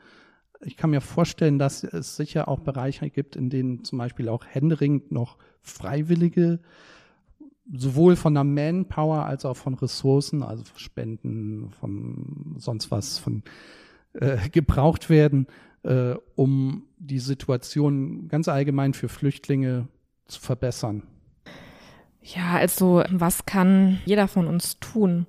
Ich 0.61 0.77
kann 0.77 0.91
mir 0.91 1.01
vorstellen, 1.01 1.59
dass 1.59 1.85
es 1.85 2.17
sicher 2.17 2.49
auch 2.49 2.61
Bereiche 2.61 3.11
gibt, 3.11 3.37
in 3.37 3.51
denen 3.51 3.85
zum 3.85 3.99
Beispiel 3.99 4.29
auch 4.29 4.45
händeringend 4.47 5.13
noch 5.13 5.37
Freiwillige 5.61 6.61
sowohl 7.73 8.17
von 8.17 8.35
der 8.35 8.45
Manpower 8.45 9.25
als 9.25 9.45
auch 9.45 9.57
von 9.57 9.75
Ressourcen, 9.75 10.43
also 10.43 10.65
Spenden, 10.77 11.71
von 11.81 12.57
sonst 12.59 12.91
was, 12.91 13.19
von 13.19 13.43
äh, 14.15 14.49
gebraucht 14.51 15.09
werden, 15.09 15.47
äh, 15.83 16.15
um 16.35 16.85
die 16.99 17.19
Situation 17.19 18.29
ganz 18.29 18.49
allgemein 18.49 18.95
für 18.95 19.09
Flüchtlinge 19.09 19.89
zu 20.27 20.41
verbessern. 20.41 21.03
Ja, 22.23 22.55
also 22.55 23.03
was 23.11 23.45
kann 23.45 23.99
jeder 24.07 24.29
von 24.29 24.47
uns 24.47 24.79
tun? 24.81 25.27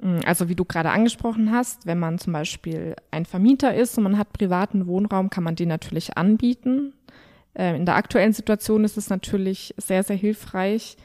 Hm, 0.00 0.20
also 0.24 0.48
wie 0.48 0.54
du 0.54 0.64
gerade 0.64 0.90
angesprochen 0.90 1.52
hast, 1.52 1.86
wenn 1.86 1.98
man 1.98 2.18
zum 2.18 2.32
Beispiel 2.32 2.96
ein 3.10 3.24
Vermieter 3.24 3.74
ist 3.74 3.96
und 3.98 4.04
man 4.04 4.18
hat 4.18 4.32
privaten 4.32 4.86
Wohnraum, 4.86 5.30
kann 5.30 5.44
man 5.44 5.56
den 5.56 5.68
natürlich 5.68 6.16
anbieten. 6.16 6.94
Äh, 7.54 7.76
in 7.76 7.86
der 7.86 7.96
aktuellen 7.96 8.32
Situation 8.32 8.84
ist 8.84 8.96
es 8.96 9.10
natürlich 9.10 9.74
sehr, 9.76 10.02
sehr 10.02 10.16
hilfreich, 10.16 10.96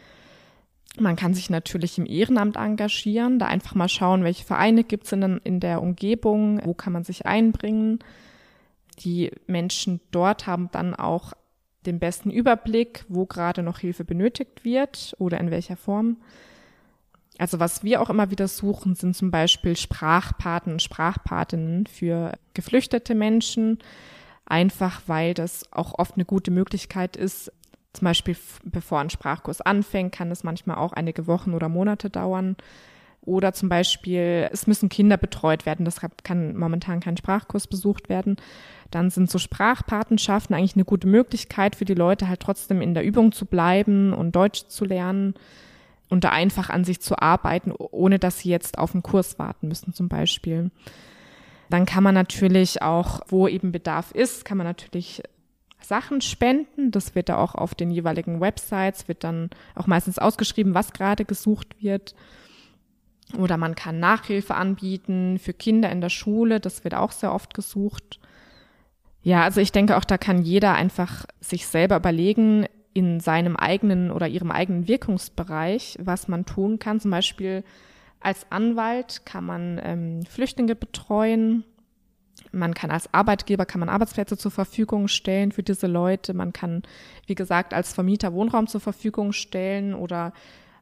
man 0.99 1.15
kann 1.15 1.33
sich 1.33 1.49
natürlich 1.49 1.97
im 1.97 2.05
Ehrenamt 2.05 2.55
engagieren, 2.55 3.39
da 3.39 3.47
einfach 3.47 3.73
mal 3.73 3.89
schauen, 3.89 4.23
welche 4.23 4.45
Vereine 4.45 4.83
gibt 4.83 5.05
es 5.05 5.11
in, 5.11 5.39
in 5.43 5.59
der 5.59 5.81
Umgebung, 5.81 6.61
wo 6.63 6.73
kann 6.73 6.93
man 6.93 7.03
sich 7.03 7.25
einbringen. 7.25 7.99
Die 8.99 9.31
Menschen 9.47 10.01
dort 10.11 10.45
haben 10.45 10.69
dann 10.71 10.93
auch 10.93 11.33
den 11.87 11.99
besten 11.99 12.29
Überblick, 12.29 13.05
wo 13.09 13.25
gerade 13.25 13.63
noch 13.63 13.79
Hilfe 13.79 14.05
benötigt 14.05 14.63
wird 14.63 15.15
oder 15.17 15.39
in 15.39 15.49
welcher 15.49 15.77
Form. 15.77 16.17
Also 17.39 17.59
was 17.59 17.83
wir 17.83 18.01
auch 18.01 18.09
immer 18.09 18.29
wieder 18.29 18.47
suchen, 18.47 18.95
sind 18.95 19.15
zum 19.15 19.31
Beispiel 19.31 19.75
Sprachpaten, 19.75 20.79
Sprachpatinnen 20.79 21.87
für 21.87 22.33
geflüchtete 22.53 23.15
Menschen, 23.15 23.79
einfach 24.45 25.01
weil 25.07 25.33
das 25.33 25.71
auch 25.71 25.97
oft 25.97 26.15
eine 26.15 26.25
gute 26.25 26.51
Möglichkeit 26.51 27.15
ist, 27.17 27.51
zum 27.93 28.05
Beispiel 28.05 28.35
bevor 28.63 28.99
ein 28.99 29.09
Sprachkurs 29.09 29.61
anfängt, 29.61 30.13
kann 30.13 30.31
es 30.31 30.43
manchmal 30.43 30.77
auch 30.77 30.93
einige 30.93 31.27
Wochen 31.27 31.53
oder 31.53 31.69
Monate 31.69 32.09
dauern. 32.09 32.55
Oder 33.21 33.53
zum 33.53 33.69
Beispiel, 33.69 34.49
es 34.51 34.67
müssen 34.67 34.89
Kinder 34.89 35.15
betreut 35.15 35.65
werden, 35.65 35.85
deshalb 35.85 36.25
kann 36.25 36.57
momentan 36.57 36.99
kein 36.99 37.15
Sprachkurs 37.15 37.67
besucht 37.67 38.09
werden. 38.09 38.35
Dann 38.91 39.09
sind 39.09 39.31
so 39.31 39.37
Sprachpatenschaften 39.37 40.53
eigentlich 40.53 40.75
eine 40.75 40.83
gute 40.83 41.07
Möglichkeit 41.07 41.77
für 41.77 41.85
die 41.85 41.93
Leute, 41.93 42.27
halt 42.27 42.41
trotzdem 42.41 42.81
in 42.81 42.93
der 42.93 43.05
Übung 43.05 43.31
zu 43.31 43.45
bleiben 43.45 44.11
und 44.11 44.35
Deutsch 44.35 44.67
zu 44.67 44.83
lernen 44.83 45.35
und 46.09 46.23
da 46.23 46.29
einfach 46.29 46.69
an 46.69 46.83
sich 46.83 47.01
zu 47.01 47.17
arbeiten, 47.19 47.71
ohne 47.71 48.19
dass 48.19 48.39
sie 48.39 48.49
jetzt 48.49 48.77
auf 48.77 48.93
einen 48.93 49.03
Kurs 49.03 49.39
warten 49.39 49.67
müssen 49.67 49.93
zum 49.93 50.09
Beispiel. 50.09 50.71
Dann 51.69 51.85
kann 51.85 52.03
man 52.03 52.13
natürlich 52.13 52.81
auch, 52.81 53.21
wo 53.27 53.47
eben 53.47 53.71
Bedarf 53.71 54.11
ist, 54.11 54.45
kann 54.45 54.57
man 54.57 54.67
natürlich 54.67 55.23
Sachen 55.81 56.21
spenden. 56.21 56.91
Das 56.91 57.15
wird 57.15 57.29
da 57.29 57.37
auch 57.37 57.55
auf 57.55 57.75
den 57.75 57.91
jeweiligen 57.91 58.39
Websites, 58.41 59.07
wird 59.07 59.23
dann 59.23 59.49
auch 59.75 59.87
meistens 59.87 60.19
ausgeschrieben, 60.19 60.73
was 60.73 60.93
gerade 60.93 61.25
gesucht 61.25 61.81
wird. 61.81 62.15
Oder 63.37 63.57
man 63.57 63.75
kann 63.75 63.99
Nachhilfe 63.99 64.55
anbieten 64.55 65.39
für 65.39 65.53
Kinder 65.53 65.89
in 65.89 66.01
der 66.01 66.09
Schule. 66.09 66.59
Das 66.59 66.83
wird 66.83 66.93
auch 66.93 67.11
sehr 67.11 67.33
oft 67.33 67.53
gesucht. 67.53 68.19
Ja, 69.23 69.43
also 69.43 69.61
ich 69.61 69.71
denke 69.71 69.97
auch, 69.97 70.03
da 70.03 70.17
kann 70.17 70.43
jeder 70.43 70.73
einfach 70.73 71.25
sich 71.39 71.65
selber 71.65 71.95
überlegen, 71.95 72.67
in 72.93 73.19
seinem 73.19 73.55
eigenen 73.55 74.11
oder 74.11 74.27
ihrem 74.27 74.51
eigenen 74.51 74.87
Wirkungsbereich, 74.87 75.97
was 76.01 76.27
man 76.27 76.45
tun 76.45 76.79
kann. 76.79 76.99
Zum 76.99 77.11
Beispiel 77.11 77.63
als 78.19 78.45
Anwalt 78.51 79.25
kann 79.25 79.45
man 79.45 79.81
ähm, 79.83 80.25
Flüchtlinge 80.25 80.75
betreuen 80.75 81.65
man 82.51 82.73
kann 82.73 82.91
als 82.91 83.11
Arbeitgeber, 83.13 83.65
kann 83.65 83.79
man 83.79 83.89
Arbeitsplätze 83.89 84.37
zur 84.37 84.51
Verfügung 84.51 85.07
stellen 85.07 85.51
für 85.51 85.63
diese 85.63 85.87
Leute. 85.87 86.33
Man 86.33 86.53
kann, 86.53 86.83
wie 87.25 87.35
gesagt, 87.35 87.73
als 87.73 87.93
Vermieter 87.93 88.33
Wohnraum 88.33 88.67
zur 88.67 88.81
Verfügung 88.81 89.33
stellen 89.33 89.93
oder 89.93 90.33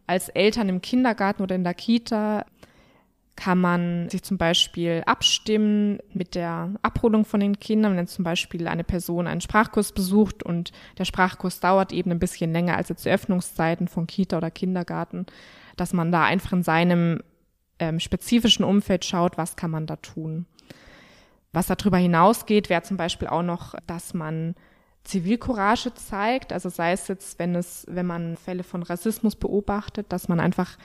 als 0.08 0.30
Eltern 0.30 0.70
im 0.70 0.82
Kindergarten 0.82 1.42
oder 1.42 1.56
in 1.56 1.64
der 1.64 1.74
Kita 1.74 2.46
kann 3.36 3.60
man 3.60 4.10
sich 4.10 4.24
zum 4.24 4.38
Beispiel 4.38 5.04
abstimmen 5.06 6.00
mit 6.14 6.36
der 6.36 6.74
Abholung 6.82 7.26
von 7.26 7.40
den 7.40 7.60
Kindern, 7.60 7.96
wenn 7.96 8.08
zum 8.08 8.24
Beispiel 8.24 8.68
eine 8.68 8.84
Person 8.84 9.26
einen 9.26 9.42
Sprachkurs 9.42 9.94
besucht 9.94 10.44
und 10.44 10.72
der 10.98 11.06
Sprachkurs 11.06 11.60
dauert 11.60 11.94
eben 11.94 12.12
ein 12.12 12.20
bisschen 12.20 12.52
länger 12.52 12.78
als 12.78 12.90
jetzt 12.90 13.06
die 13.06 13.10
Öffnungszeiten 13.10 13.88
von 13.88 14.06
Kita 14.06 14.38
oder 14.38 14.52
Kindergarten, 14.52 15.26
dass 15.78 15.94
man 15.94 16.12
da 16.12 16.26
einfach 16.26 16.52
in 16.54 16.64
seinem 16.64 17.22
ähm, 17.80 18.00
spezifischen 18.00 18.64
Umfeld 18.64 19.06
schaut, 19.06 19.38
was 19.38 19.56
kann 19.56 19.72
man 19.72 19.88
da 19.88 19.96
tun. 19.96 20.46
Was 21.54 21.68
darüber 21.68 21.98
hinausgeht, 21.98 22.70
wäre 22.70 22.84
zum 22.84 22.98
Beispiel 22.98 23.28
auch 23.28 23.44
noch, 23.44 23.76
dass 23.88 24.14
man 24.14 24.56
Zivilcourage 25.04 25.94
zeigt. 25.96 26.54
Also 26.54 26.70
sei 26.70 26.92
es 26.94 27.08
jetzt, 27.08 27.40
wenn 27.40 27.56
es, 27.56 27.86
wenn 27.90 28.06
man 28.06 28.38
Fälle 28.38 28.64
von 28.64 28.84
Rassismus 28.84 29.36
beobachtet, 29.36 30.12
dass 30.14 30.28
man 30.28 30.40
einfach 30.40 30.78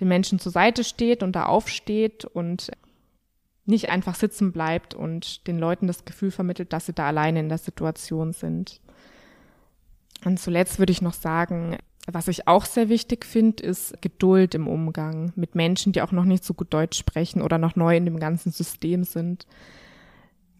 den 0.00 0.08
Menschen 0.08 0.38
zur 0.38 0.52
Seite 0.52 0.84
steht 0.84 1.22
und 1.22 1.32
da 1.32 1.46
aufsteht 1.46 2.24
und 2.24 2.70
nicht 3.66 3.88
einfach 3.88 4.14
sitzen 4.14 4.52
bleibt 4.52 4.94
und 4.94 5.46
den 5.46 5.58
Leuten 5.58 5.86
das 5.86 6.04
Gefühl 6.04 6.30
vermittelt, 6.30 6.72
dass 6.72 6.86
sie 6.86 6.92
da 6.92 7.06
alleine 7.06 7.40
in 7.40 7.48
der 7.48 7.58
Situation 7.58 8.32
sind. 8.32 8.80
Und 10.24 10.38
zuletzt 10.38 10.78
würde 10.78 10.92
ich 10.92 11.02
noch 11.02 11.14
sagen, 11.14 11.78
was 12.06 12.28
ich 12.28 12.46
auch 12.46 12.66
sehr 12.66 12.90
wichtig 12.90 13.24
finde, 13.24 13.62
ist 13.62 14.00
Geduld 14.02 14.54
im 14.54 14.68
Umgang 14.68 15.32
mit 15.36 15.54
Menschen, 15.54 15.92
die 15.92 16.02
auch 16.02 16.12
noch 16.12 16.24
nicht 16.24 16.44
so 16.44 16.52
gut 16.52 16.72
Deutsch 16.74 16.98
sprechen 16.98 17.40
oder 17.40 17.56
noch 17.56 17.76
neu 17.76 17.96
in 17.96 18.04
dem 18.04 18.20
ganzen 18.20 18.52
System 18.52 19.04
sind. 19.04 19.46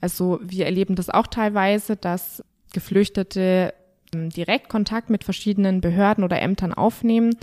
Also 0.00 0.40
wir 0.42 0.64
erleben 0.64 0.96
das 0.96 1.10
auch 1.10 1.26
teilweise, 1.26 1.96
dass 1.96 2.42
Geflüchtete 2.72 3.74
ähm, 4.14 4.30
direkt 4.30 4.70
Kontakt 4.70 5.10
mit 5.10 5.24
verschiedenen 5.24 5.82
Behörden 5.82 6.24
oder 6.24 6.40
Ämtern 6.40 6.72
aufnehmen 6.72 7.36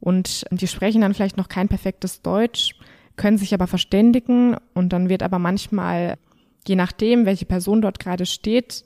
und 0.00 0.44
die 0.50 0.66
sprechen 0.66 1.00
dann 1.00 1.14
vielleicht 1.14 1.36
noch 1.36 1.48
kein 1.48 1.68
perfektes 1.68 2.22
Deutsch, 2.22 2.74
können 3.16 3.38
sich 3.38 3.54
aber 3.54 3.66
verständigen 3.66 4.56
und 4.74 4.92
dann 4.92 5.08
wird 5.08 5.22
aber 5.22 5.38
manchmal, 5.38 6.18
je 6.66 6.76
nachdem, 6.76 7.26
welche 7.26 7.46
Person 7.46 7.80
dort 7.80 7.98
gerade 7.98 8.26
steht, 8.26 8.84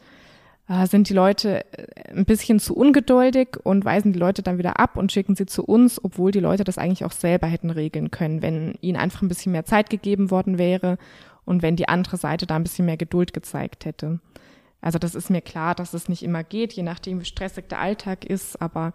äh, 0.71 0.87
sind 0.87 1.09
die 1.09 1.15
Leute 1.15 1.65
äh, 1.73 2.13
ein 2.15 2.25
bisschen 2.25 2.61
zu 2.61 2.77
ungeduldig 2.77 3.57
und 3.65 3.85
weisen 3.85 4.13
die 4.13 4.19
Leute 4.19 4.43
dann 4.43 4.59
wieder 4.59 4.79
ab 4.79 4.97
und 4.97 5.11
schicken 5.11 5.35
sie 5.35 5.47
zu 5.47 5.65
uns, 5.65 6.03
obwohl 6.03 6.31
die 6.31 6.41
Leute 6.41 6.63
das 6.63 6.79
eigentlich 6.79 7.05
auch 7.05 7.13
selber 7.13 7.49
hätten 7.49 7.71
regeln 7.71 8.13
können, 8.13 8.41
wenn 8.41 8.75
ihnen 8.81 8.97
einfach 8.97 9.23
ein 9.23 9.29
bisschen 9.29 9.53
mehr 9.53 9.65
Zeit 9.65 9.91
gegeben 9.91 10.31
worden 10.31 10.59
wäre 10.59 10.97
und 11.45 11.63
wenn 11.63 11.75
die 11.75 11.89
andere 11.89 12.17
Seite 12.17 12.47
da 12.47 12.55
ein 12.55 12.63
bisschen 12.63 12.87
mehr 12.87 12.97
Geduld 12.97 13.33
gezeigt 13.33 13.85
hätte. 13.85 14.21
Also 14.81 14.99
das 14.99 15.15
ist 15.17 15.29
mir 15.29 15.41
klar, 15.41 15.75
dass 15.75 15.93
es 15.93 16.09
nicht 16.09 16.23
immer 16.23 16.45
geht, 16.45 16.73
je 16.73 16.85
nachdem, 16.85 17.21
wie 17.21 17.25
stressig 17.25 17.69
der 17.69 17.81
Alltag 17.81 18.25
ist, 18.25 18.63
aber 18.63 18.93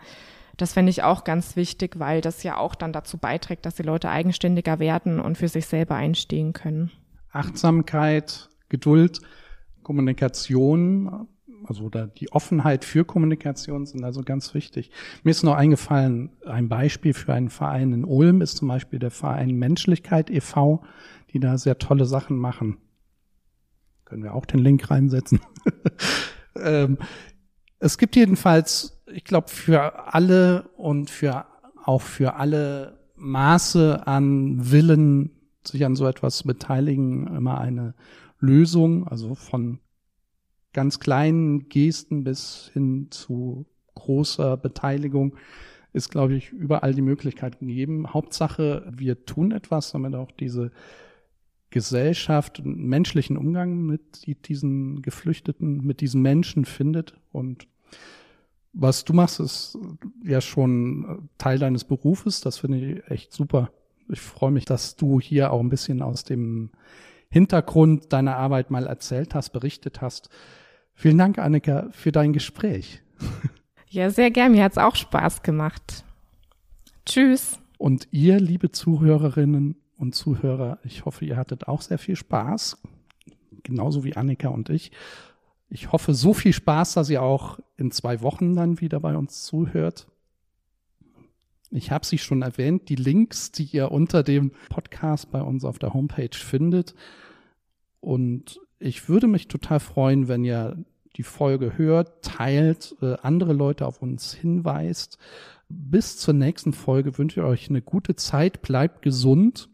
das 0.57 0.73
fände 0.73 0.89
ich 0.89 1.03
auch 1.03 1.23
ganz 1.23 1.55
wichtig, 1.55 1.99
weil 1.99 2.21
das 2.21 2.43
ja 2.43 2.57
auch 2.57 2.75
dann 2.75 2.93
dazu 2.93 3.17
beiträgt, 3.17 3.65
dass 3.65 3.75
die 3.75 3.83
Leute 3.83 4.09
eigenständiger 4.09 4.79
werden 4.79 5.19
und 5.19 5.37
für 5.37 5.47
sich 5.47 5.65
selber 5.65 5.95
einstehen 5.95 6.53
können. 6.53 6.91
Achtsamkeit, 7.31 8.49
Geduld, 8.69 9.21
Kommunikation, 9.83 11.27
also 11.67 11.89
da 11.89 12.07
die 12.07 12.31
Offenheit 12.31 12.85
für 12.85 13.05
Kommunikation 13.05 13.85
sind 13.85 14.03
also 14.03 14.21
ganz 14.21 14.53
wichtig. 14.53 14.91
Mir 15.23 15.31
ist 15.31 15.43
noch 15.43 15.55
eingefallen, 15.55 16.31
ein 16.45 16.69
Beispiel 16.69 17.13
für 17.13 17.33
einen 17.33 17.49
Verein 17.49 17.93
in 17.93 18.05
Ulm 18.05 18.41
ist 18.41 18.57
zum 18.57 18.67
Beispiel 18.67 18.99
der 18.99 19.11
Verein 19.11 19.51
Menschlichkeit 19.51 20.29
e.V., 20.29 20.83
die 21.31 21.39
da 21.39 21.57
sehr 21.57 21.77
tolle 21.77 22.05
Sachen 22.05 22.37
machen. 22.37 22.77
Können 24.05 24.23
wir 24.23 24.33
auch 24.33 24.45
den 24.45 24.59
Link 24.59 24.89
reinsetzen. 24.89 25.39
ähm, 26.55 26.97
es 27.79 27.97
gibt 27.97 28.15
jedenfalls, 28.15 28.94
ich 29.07 29.23
glaube, 29.23 29.49
für 29.49 30.13
alle 30.13 30.69
und 30.77 31.09
für 31.09 31.45
auch 31.83 32.01
für 32.01 32.35
alle 32.35 32.99
Maße 33.15 34.07
an 34.07 34.71
Willen, 34.71 35.31
sich 35.63 35.85
an 35.85 35.95
so 35.95 36.07
etwas 36.07 36.37
zu 36.37 36.47
beteiligen, 36.47 37.27
immer 37.27 37.59
eine 37.59 37.93
Lösung, 38.39 39.07
also 39.07 39.35
von 39.35 39.79
ganz 40.73 40.99
kleinen 40.99 41.69
Gesten 41.69 42.23
bis 42.23 42.71
hin 42.73 43.07
zu 43.11 43.65
großer 43.93 44.57
Beteiligung 44.57 45.35
ist, 45.93 46.11
glaube 46.11 46.35
ich, 46.35 46.51
überall 46.51 46.93
die 46.93 47.01
Möglichkeit 47.01 47.59
gegeben. 47.59 48.13
Hauptsache, 48.13 48.91
wir 48.93 49.25
tun 49.25 49.51
etwas, 49.51 49.91
damit 49.91 50.13
auch 50.15 50.31
diese 50.31 50.71
Gesellschaft 51.69 52.59
einen 52.59 52.87
menschlichen 52.87 53.37
Umgang 53.37 53.83
mit 53.83 54.47
diesen 54.47 55.01
Geflüchteten, 55.01 55.85
mit 55.85 56.01
diesen 56.01 56.21
Menschen 56.21 56.65
findet. 56.65 57.15
Und 57.31 57.67
was 58.75 59.05
du 59.05 59.13
machst, 59.13 59.39
ist 59.39 59.77
ja 60.23 60.41
schon 60.41 61.29
Teil 61.38 61.57
deines 61.57 61.85
Berufes. 61.85 62.41
Das 62.41 62.59
finde 62.59 62.77
ich 62.77 63.09
echt 63.09 63.31
super. 63.31 63.71
Ich 64.09 64.19
freue 64.19 64.51
mich, 64.51 64.65
dass 64.65 64.95
du 64.95 65.19
hier 65.19 65.51
auch 65.51 65.61
ein 65.61 65.69
bisschen 65.69 66.01
aus 66.01 66.25
dem 66.25 66.71
Hintergrund 67.29 68.13
deiner 68.13 68.35
Arbeit 68.35 68.71
mal 68.71 68.85
erzählt 68.85 69.33
hast, 69.33 69.49
berichtet 69.49 70.01
hast. 70.01 70.29
Vielen 70.93 71.17
Dank, 71.17 71.39
Annika, 71.39 71.88
für 71.91 72.11
dein 72.11 72.33
Gespräch. 72.33 73.01
Ja, 73.89 74.09
sehr 74.09 74.29
gern. 74.29 74.51
Mir 74.51 74.63
hat 74.63 74.73
es 74.73 74.77
auch 74.77 74.95
Spaß 74.95 75.41
gemacht. 75.41 76.03
Tschüss. 77.05 77.59
Und 77.77 78.07
ihr, 78.11 78.39
liebe 78.39 78.71
Zuhörerinnen 78.71 79.75
und 79.97 80.15
Zuhörer, 80.15 80.79
ich 80.83 81.05
hoffe, 81.05 81.23
ihr 81.25 81.38
hattet 81.38 81.67
auch 81.67 81.81
sehr 81.81 81.97
viel 81.97 82.15
Spaß, 82.15 82.81
genauso 83.63 84.03
wie 84.03 84.15
Annika 84.15 84.49
und 84.49 84.69
ich. 84.69 84.91
Ich 85.69 85.91
hoffe, 85.91 86.13
so 86.13 86.34
viel 86.34 86.54
Spaß, 86.54 86.93
dass 86.93 87.10
ihr 87.10 87.21
auch 87.21 87.60
in 87.78 87.91
zwei 87.91 88.21
Wochen 88.21 88.56
dann 88.56 88.80
wieder 88.82 88.99
bei 88.99 89.17
uns 89.17 89.43
zuhört. 89.43 90.08
Ich 91.71 91.91
habe 91.91 92.06
sie 92.06 92.17
schon 92.17 92.41
erwähnt, 92.41 92.89
die 92.89 92.95
Links, 92.95 93.51
die 93.51 93.65
ihr 93.65 93.91
unter 93.91 94.23
dem 94.23 94.51
Podcast 94.69 95.32
bei 95.32 95.41
uns 95.41 95.65
auf 95.65 95.80
der 95.80 95.93
Homepage 95.93 96.30
findet. 96.34 96.93
Und 97.99 98.62
ich 98.80 99.10
würde 99.10 99.28
mich 99.28 99.47
total 99.47 99.80
freuen, 99.80 100.28
wenn 100.28 100.45
ihr 100.45 100.78
die 101.15 101.23
Folge 101.23 101.78
hört, 101.78 102.23
teilt, 102.23 102.95
äh, 103.01 103.15
andere 103.21 103.54
Leute 103.54 103.86
auf 103.86 104.01
uns 104.01 104.34
hinweist. 104.34 105.17
Bis 105.69 106.17
zur 106.17 106.34
nächsten 106.34 106.73
Folge 106.73 107.17
wünsche 107.17 107.39
ich 107.39 107.45
euch 107.45 107.69
eine 107.69 107.82
gute 107.82 108.15
Zeit, 108.15 108.62
bleibt 108.62 109.01
gesund 109.01 109.69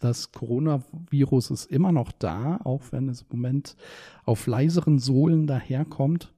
das 0.00 0.32
Coronavirus 0.32 1.50
ist 1.50 1.70
immer 1.70 1.92
noch 1.92 2.12
da, 2.12 2.60
auch 2.64 2.82
wenn 2.90 3.08
es 3.08 3.22
im 3.22 3.28
Moment 3.30 3.76
auf 4.24 4.46
leiseren 4.46 4.98
Sohlen 4.98 5.46
daherkommt. 5.46 6.32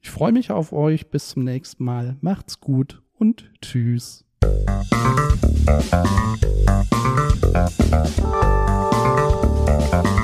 Ich 0.00 0.10
freue 0.10 0.32
mich 0.32 0.50
auf 0.50 0.72
euch. 0.72 1.10
Bis 1.10 1.30
zum 1.30 1.44
nächsten 1.44 1.84
Mal. 1.84 2.16
Macht's 2.20 2.60
gut 2.60 3.02
und 3.18 3.50
tschüss. 3.60 4.24
Musik 9.92 10.19